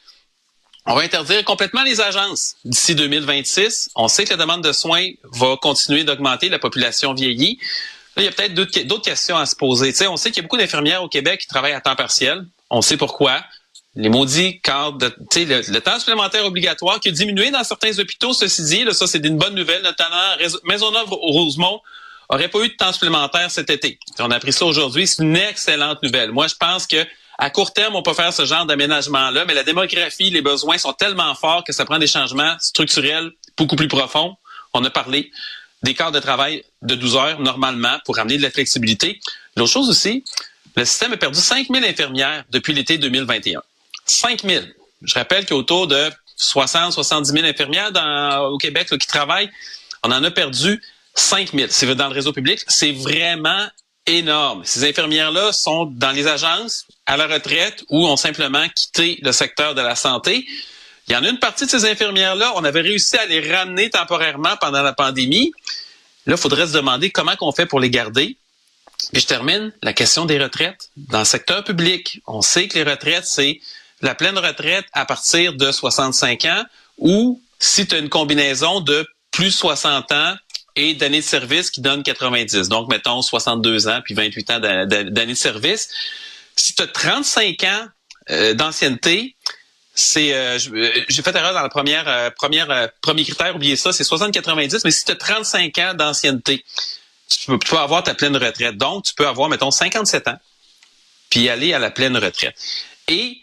on 0.85 0.95
va 0.95 1.01
interdire 1.01 1.43
complètement 1.43 1.83
les 1.83 1.99
agences 1.99 2.55
d'ici 2.63 2.95
2026. 2.95 3.89
On 3.95 4.07
sait 4.07 4.23
que 4.23 4.29
la 4.29 4.37
demande 4.37 4.63
de 4.63 4.71
soins 4.71 5.09
va 5.23 5.57
continuer 5.57 6.03
d'augmenter, 6.03 6.49
la 6.49 6.59
population 6.59 7.13
vieillit. 7.13 7.57
Là, 8.15 8.23
il 8.23 8.25
y 8.25 8.27
a 8.27 8.31
peut-être 8.31 8.53
d'autres 8.53 9.03
questions 9.03 9.37
à 9.37 9.45
se 9.45 9.55
poser. 9.55 9.93
on 10.07 10.15
sait 10.15 10.29
qu'il 10.29 10.37
y 10.37 10.39
a 10.39 10.43
beaucoup 10.43 10.57
d'infirmières 10.57 11.03
au 11.03 11.09
Québec 11.09 11.41
qui 11.41 11.47
travaillent 11.47 11.73
à 11.73 11.81
temps 11.81 11.95
partiel. 11.95 12.45
On 12.69 12.81
sait 12.81 12.97
pourquoi 12.97 13.43
les 13.95 14.09
maudits 14.09 14.59
cadres, 14.61 14.97
de, 14.97 15.13
le, 15.35 15.71
le 15.71 15.81
temps 15.81 15.97
supplémentaire 15.99 16.45
obligatoire 16.45 16.99
qui 16.99 17.09
a 17.09 17.11
diminué 17.11 17.49
dans 17.49 17.63
certains 17.63 17.97
hôpitaux, 17.97 18.33
ceci 18.33 18.63
dit, 18.63 18.83
là, 18.83 18.93
ça 18.93 19.07
c'est 19.07 19.25
une 19.25 19.37
bonne 19.37 19.55
nouvelle, 19.55 19.81
notamment 19.83 20.35
Maisonneuve-Rosemont 20.65 21.81
aurait 22.29 22.49
pas 22.49 22.59
eu 22.59 22.69
de 22.69 22.73
temps 22.73 22.91
supplémentaire 22.91 23.49
cet 23.51 23.69
été. 23.69 23.99
On 24.19 24.31
a 24.31 24.35
appris 24.35 24.51
ça 24.51 24.65
aujourd'hui, 24.65 25.07
c'est 25.07 25.23
une 25.23 25.37
excellente 25.37 26.01
nouvelle. 26.03 26.31
Moi, 26.31 26.47
je 26.47 26.55
pense 26.55 26.87
que 26.87 27.05
à 27.37 27.49
court 27.49 27.73
terme, 27.73 27.95
on 27.95 28.01
peut 28.01 28.13
faire 28.13 28.33
ce 28.33 28.45
genre 28.45 28.65
d'aménagement-là, 28.65 29.45
mais 29.45 29.53
la 29.53 29.63
démographie, 29.63 30.29
les 30.29 30.41
besoins 30.41 30.77
sont 30.77 30.93
tellement 30.93 31.35
forts 31.35 31.63
que 31.63 31.73
ça 31.73 31.85
prend 31.85 31.99
des 31.99 32.07
changements 32.07 32.55
structurels 32.59 33.31
beaucoup 33.57 33.75
plus 33.75 33.87
profonds. 33.87 34.35
On 34.73 34.83
a 34.83 34.89
parlé 34.89 35.31
des 35.83 35.93
quarts 35.93 36.11
de 36.11 36.19
travail 36.19 36.63
de 36.81 36.95
12 36.95 37.15
heures 37.15 37.39
normalement 37.39 37.99
pour 38.05 38.19
amener 38.19 38.37
de 38.37 38.41
la 38.41 38.51
flexibilité. 38.51 39.19
L'autre 39.55 39.71
chose 39.71 39.89
aussi, 39.89 40.23
le 40.75 40.85
système 40.85 41.13
a 41.13 41.17
perdu 41.17 41.39
5000 41.39 41.83
infirmières 41.85 42.43
depuis 42.51 42.73
l'été 42.73 42.97
2021. 42.97 43.61
5 44.05 44.41
000. 44.43 44.65
Je 45.01 45.13
rappelle 45.13 45.45
qu'il 45.45 45.55
y 45.55 45.57
a 45.57 45.59
autour 45.59 45.87
de 45.87 46.09
60, 46.37 46.93
70 46.93 47.31
000 47.31 47.45
infirmières 47.45 47.91
au 48.51 48.57
Québec 48.57 48.87
qui 48.97 49.07
travaillent. 49.07 49.49
On 50.03 50.11
en 50.11 50.23
a 50.23 50.31
perdu 50.31 50.81
5 51.13 51.51
000. 51.53 51.67
C'est 51.69 51.93
dans 51.95 52.07
le 52.07 52.13
réseau 52.13 52.33
public. 52.33 52.59
C'est 52.67 52.91
vraiment 52.91 53.67
énorme. 54.07 54.63
Ces 54.65 54.87
infirmières-là 54.87 55.51
sont 55.51 55.85
dans 55.85 56.11
les 56.11 56.27
agences, 56.27 56.85
à 57.05 57.17
la 57.17 57.27
retraite 57.27 57.83
ou 57.89 58.05
ont 58.07 58.17
simplement 58.17 58.67
quitté 58.69 59.19
le 59.21 59.31
secteur 59.31 59.75
de 59.75 59.81
la 59.81 59.95
santé. 59.95 60.45
Il 61.07 61.13
y 61.13 61.15
en 61.15 61.23
a 61.23 61.29
une 61.29 61.39
partie 61.39 61.65
de 61.65 61.69
ces 61.69 61.85
infirmières-là, 61.85 62.53
on 62.55 62.63
avait 62.63 62.81
réussi 62.81 63.15
à 63.17 63.25
les 63.25 63.51
ramener 63.51 63.89
temporairement 63.89 64.57
pendant 64.59 64.81
la 64.81 64.93
pandémie. 64.93 65.51
Là, 66.25 66.35
il 66.35 66.41
faudrait 66.41 66.67
se 66.67 66.73
demander 66.73 67.11
comment 67.11 67.33
on 67.41 67.51
fait 67.51 67.67
pour 67.67 67.79
les 67.79 67.89
garder. 67.89 68.37
Et 69.13 69.19
je 69.19 69.25
termine 69.27 69.71
la 69.83 69.93
question 69.93 70.25
des 70.25 70.41
retraites. 70.41 70.89
Dans 70.97 71.19
le 71.19 71.25
secteur 71.25 71.63
public, 71.63 72.21
on 72.25 72.41
sait 72.41 72.67
que 72.67 72.75
les 72.75 72.89
retraites, 72.89 73.25
c'est 73.25 73.59
la 74.01 74.15
pleine 74.15 74.37
retraite 74.37 74.85
à 74.93 75.05
partir 75.05 75.53
de 75.53 75.71
65 75.71 76.45
ans 76.45 76.63
ou 76.97 77.41
si 77.59 77.87
tu 77.87 77.95
as 77.95 77.99
une 77.99 78.09
combinaison 78.09 78.79
de 78.81 79.07
plus 79.31 79.51
60 79.51 80.11
ans 80.11 80.35
et 80.75 80.93
d'années 80.93 81.19
de 81.19 81.25
service 81.25 81.69
qui 81.69 81.81
donne 81.81 82.03
90. 82.03 82.69
Donc, 82.69 82.89
mettons 82.89 83.21
62 83.21 83.87
ans 83.87 84.01
puis 84.03 84.13
28 84.13 84.51
ans 84.51 84.59
d'années 84.59 85.09
de 85.09 85.33
service. 85.33 85.89
Si 86.55 86.73
tu 86.73 86.83
as 86.83 86.87
35 86.87 87.63
ans 87.63 87.87
euh, 88.29 88.53
d'ancienneté, 88.53 89.35
c'est 89.93 90.33
euh, 90.33 90.57
euh, 90.73 90.91
j'ai 91.07 91.21
fait 91.21 91.35
erreur 91.35 91.53
dans 91.53 91.61
la 91.61 91.69
première 91.69 92.33
première 92.35 92.89
premier 93.01 93.23
critère, 93.23 93.55
oubliez 93.55 93.77
ça, 93.77 93.93
c'est 93.93 94.03
60 94.03 94.33
90, 94.33 94.83
mais 94.83 94.91
si 94.91 95.05
tu 95.05 95.11
as 95.11 95.15
35 95.15 95.77
ans 95.79 95.93
d'ancienneté, 95.93 96.65
tu 97.29 97.47
peux, 97.47 97.59
tu 97.59 97.69
peux 97.69 97.77
avoir 97.77 98.03
ta 98.03 98.13
pleine 98.13 98.35
retraite. 98.35 98.77
Donc, 98.77 99.05
tu 99.05 99.13
peux 99.13 99.27
avoir, 99.27 99.49
mettons, 99.49 99.71
57 99.71 100.27
ans, 100.27 100.37
puis 101.29 101.49
aller 101.49 101.73
à 101.73 101.79
la 101.79 101.91
pleine 101.91 102.17
retraite. 102.17 102.55
Et 103.07 103.39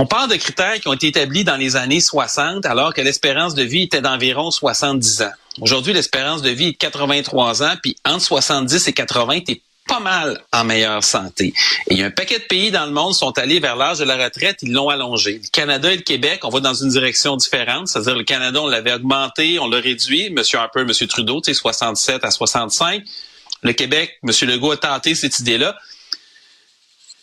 on 0.00 0.06
parle 0.06 0.30
de 0.30 0.36
critères 0.36 0.78
qui 0.78 0.86
ont 0.86 0.92
été 0.92 1.08
établis 1.08 1.42
dans 1.42 1.56
les 1.56 1.74
années 1.74 2.00
60, 2.00 2.64
alors 2.66 2.94
que 2.94 3.00
l'espérance 3.00 3.56
de 3.56 3.64
vie 3.64 3.82
était 3.82 4.00
d'environ 4.00 4.52
70 4.52 5.22
ans. 5.22 5.32
Aujourd'hui, 5.60 5.92
l'espérance 5.92 6.40
de 6.40 6.50
vie 6.50 6.68
est 6.68 6.72
de 6.72 6.76
83 6.76 7.64
ans, 7.64 7.74
puis 7.82 7.96
entre 8.04 8.22
70 8.22 8.86
et 8.86 8.92
80, 8.92 9.40
t'es 9.40 9.60
pas 9.88 9.98
mal 9.98 10.40
en 10.52 10.62
meilleure 10.62 11.02
santé. 11.02 11.52
Et 11.88 11.94
il 11.94 11.98
y 11.98 12.04
a 12.04 12.06
un 12.06 12.12
paquet 12.12 12.38
de 12.38 12.44
pays 12.44 12.70
dans 12.70 12.86
le 12.86 12.92
monde 12.92 13.12
qui 13.14 13.18
sont 13.18 13.36
allés 13.38 13.58
vers 13.58 13.74
l'âge 13.74 13.98
de 13.98 14.04
la 14.04 14.16
retraite, 14.16 14.58
ils 14.62 14.72
l'ont 14.72 14.88
allongé. 14.88 15.40
Le 15.42 15.48
Canada 15.50 15.92
et 15.92 15.96
le 15.96 16.02
Québec, 16.02 16.42
on 16.44 16.50
va 16.50 16.60
dans 16.60 16.74
une 16.74 16.90
direction 16.90 17.36
différente, 17.36 17.88
c'est-à-dire 17.88 18.14
le 18.14 18.22
Canada, 18.22 18.62
on 18.62 18.68
l'avait 18.68 18.92
augmenté, 18.92 19.58
on 19.58 19.66
l'a 19.66 19.80
réduit, 19.80 20.30
Monsieur 20.30 20.60
Harper, 20.60 20.84
Monsieur 20.84 21.08
Trudeau, 21.08 21.40
tu 21.40 21.52
sais, 21.52 21.58
67 21.58 22.24
à 22.24 22.30
65. 22.30 23.02
Le 23.62 23.72
Québec, 23.72 24.16
Monsieur 24.22 24.46
Legault 24.46 24.70
a 24.70 24.76
tenté 24.76 25.16
cette 25.16 25.40
idée-là. 25.40 25.76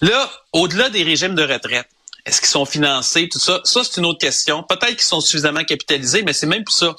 Là, 0.02 0.30
au-delà 0.52 0.90
des 0.90 1.04
régimes 1.04 1.36
de 1.36 1.44
retraite, 1.44 1.88
est-ce 2.26 2.42
qu'ils 2.42 2.50
sont 2.50 2.66
financés, 2.66 3.30
tout 3.30 3.40
ça? 3.40 3.62
Ça, 3.64 3.84
c'est 3.84 3.98
une 3.98 4.06
autre 4.06 4.20
question. 4.20 4.64
Peut-être 4.64 4.96
qu'ils 4.96 5.02
sont 5.02 5.22
suffisamment 5.22 5.64
capitalisés, 5.64 6.24
mais 6.24 6.34
c'est 6.34 6.48
même 6.48 6.64
plus 6.64 6.74
ça. 6.74 6.96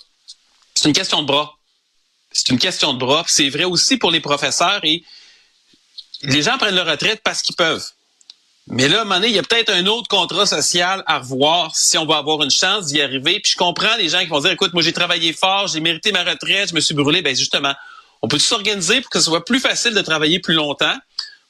C'est 0.74 0.88
une 0.88 0.94
question 0.94 1.22
de 1.22 1.26
bras. 1.26 1.56
C'est 2.30 2.50
une 2.50 2.58
question 2.58 2.92
de 2.92 2.98
bras. 2.98 3.24
C'est 3.26 3.48
vrai 3.48 3.64
aussi 3.64 3.96
pour 3.96 4.10
les 4.10 4.20
professeurs 4.20 4.80
et 4.84 5.02
les 6.22 6.42
gens 6.42 6.58
prennent 6.58 6.74
leur 6.74 6.86
retraite 6.86 7.20
parce 7.24 7.42
qu'ils 7.42 7.56
peuvent. 7.56 7.84
Mais 8.68 8.88
là, 8.88 8.98
à 8.98 9.00
un 9.02 9.04
moment 9.04 9.16
donné, 9.16 9.28
il 9.28 9.34
y 9.34 9.38
a 9.38 9.42
peut-être 9.42 9.70
un 9.70 9.86
autre 9.86 10.08
contrat 10.08 10.44
social 10.44 11.02
à 11.06 11.18
revoir 11.18 11.74
si 11.76 11.98
on 11.98 12.04
va 12.04 12.16
avoir 12.16 12.42
une 12.42 12.50
chance 12.50 12.86
d'y 12.86 13.00
arriver. 13.00 13.40
Puis 13.40 13.52
je 13.52 13.56
comprends 13.56 13.94
les 13.96 14.08
gens 14.08 14.20
qui 14.20 14.26
vont 14.26 14.40
dire, 14.40 14.50
écoute, 14.50 14.72
moi 14.74 14.82
j'ai 14.82 14.92
travaillé 14.92 15.32
fort, 15.32 15.68
j'ai 15.68 15.80
mérité 15.80 16.12
ma 16.12 16.24
retraite, 16.24 16.70
je 16.70 16.74
me 16.74 16.80
suis 16.80 16.94
brûlé. 16.94 17.22
Ben 17.22 17.34
justement, 17.34 17.74
on 18.22 18.28
peut 18.28 18.38
s'organiser 18.38 19.00
pour 19.00 19.10
que 19.10 19.18
ce 19.18 19.26
soit 19.26 19.44
plus 19.44 19.60
facile 19.60 19.94
de 19.94 20.02
travailler 20.02 20.40
plus 20.40 20.54
longtemps 20.54 20.96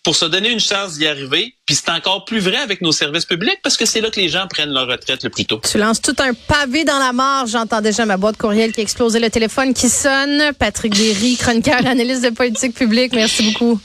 pour 0.07 0.15
se 0.15 0.25
donner 0.25 0.53
une 0.53 0.61
chance 0.61 0.99
d'y 0.99 1.09
arriver. 1.09 1.57
Puis 1.67 1.75
c'est 1.75 1.91
encore 1.91 2.25
plus 2.25 2.39
vrai 2.39 2.59
avec 2.59 2.81
nos 2.81 2.93
services 2.93 3.25
publics 3.25 3.59
parce 3.65 3.77
que 3.77 3.85
c'est 3.85 4.01
là 4.01 4.09
que 4.09 4.21
les 4.21 4.29
gens 4.29 4.47
prennent 4.47 4.73
leur 4.73 4.87
retraite 4.87 5.25
le 5.25 5.31
plus 5.31 5.47
tôt. 5.47 5.61
Tu 5.69 5.79
lances 5.79 6.01
tout 6.01 6.15
un 6.21 6.33
pavé 6.33 6.85
dans 6.85 7.01
la 7.01 7.13
mare. 7.13 7.49
J'entends 7.49 7.81
déjà 7.81 8.07
ma 8.07 8.17
boîte 8.17 8.37
courriel 8.37 8.73
qui 8.73 8.83
explosait, 8.83 9.19
le 9.19 9.31
téléphone 9.31 9.75
qui 9.75 9.89
sonne. 9.89 10.53
Patrick 10.61 10.95
Derry, 10.95 11.37
chroniqueur, 11.37 11.75
analyste 11.85 12.23
de 12.23 12.31
politique 12.31 12.77
publique. 12.77 13.15
Merci 13.15 13.51
beaucoup. 13.51 13.81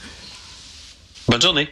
Bonne 1.26 1.42
journée. 1.42 1.68